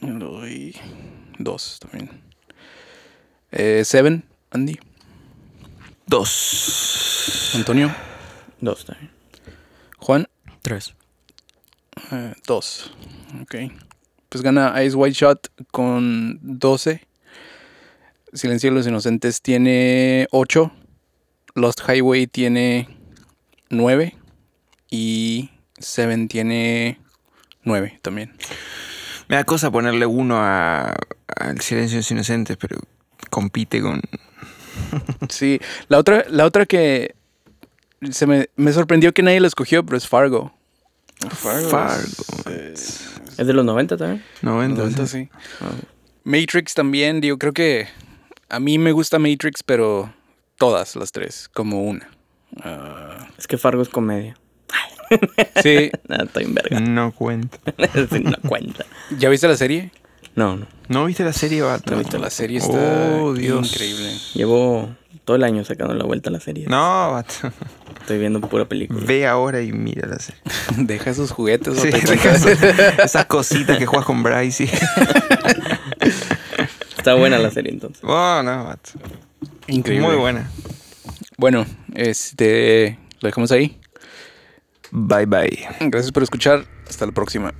[0.00, 0.76] Le doy
[1.38, 2.22] dos también.
[3.52, 4.24] Eh, Seven.
[4.50, 4.78] Andy.
[6.06, 7.52] Dos.
[7.54, 7.94] Antonio.
[8.60, 9.10] Dos también.
[9.98, 10.28] Juan.
[10.62, 10.94] Tres.
[12.12, 12.92] Eh, dos.
[13.40, 13.54] Ok.
[14.28, 17.06] Pues gana Ice White Shot con 12.
[18.32, 20.70] Silencio de los Inocentes tiene 8.
[21.54, 22.88] Lost Highway tiene
[23.70, 24.19] 9.
[24.90, 26.98] Y Seven tiene
[27.64, 28.32] 9 también.
[29.28, 30.96] Me da cosa ponerle uno a,
[31.36, 32.78] al Silencio de los Inocentes, pero
[33.30, 34.00] compite con.
[35.28, 35.60] Sí.
[35.88, 37.14] La otra, la otra que
[38.10, 40.52] se me, me sorprendió que nadie lo escogió, pero es Fargo.
[41.28, 42.24] Fargo.
[42.50, 43.06] es-
[43.36, 44.24] ¿Es de los 90 también?
[44.42, 44.80] 90.
[44.82, 45.24] 90, sí.
[45.24, 45.66] sí.
[46.24, 47.88] Matrix también, digo, creo que
[48.48, 50.12] a mí me gusta Matrix, pero
[50.56, 52.08] todas las tres, como una.
[52.62, 54.36] Ah, Es que Fargo es comedia.
[55.62, 56.80] sí, Nada, estoy en verga.
[56.80, 57.58] No cuenta.
[58.10, 58.84] Sí, no cuenta.
[59.18, 59.90] ¿ya viste la serie?
[60.36, 60.66] No, no.
[60.88, 61.90] ¿No viste la serie, vato?
[61.90, 63.72] No he visto la serie, está Oh, Dios.
[63.72, 64.12] increíble.
[64.34, 64.88] Llevo
[65.24, 66.66] todo el año sacando la vuelta a la serie.
[66.68, 67.34] No, vato.
[68.00, 69.00] Estoy viendo pura película.
[69.04, 70.40] Ve ahora y mira la serie.
[70.76, 71.74] Deja esos juguetes.
[71.78, 72.46] Sí, o te deja cuentas.
[72.46, 74.64] esas, esas cositas que juegas con Bryce.
[74.64, 74.70] y-
[76.96, 78.02] Está buena la serie entonces.
[78.04, 78.90] Oh, no, vato.
[79.68, 80.06] Increíble.
[80.06, 80.50] Muy buena.
[81.38, 81.64] Bueno,
[81.94, 83.79] este, lo dejamos ahí.
[84.92, 85.68] Bye bye.
[85.80, 86.64] Gracias por escuchar.
[86.88, 87.52] Hasta la próxima.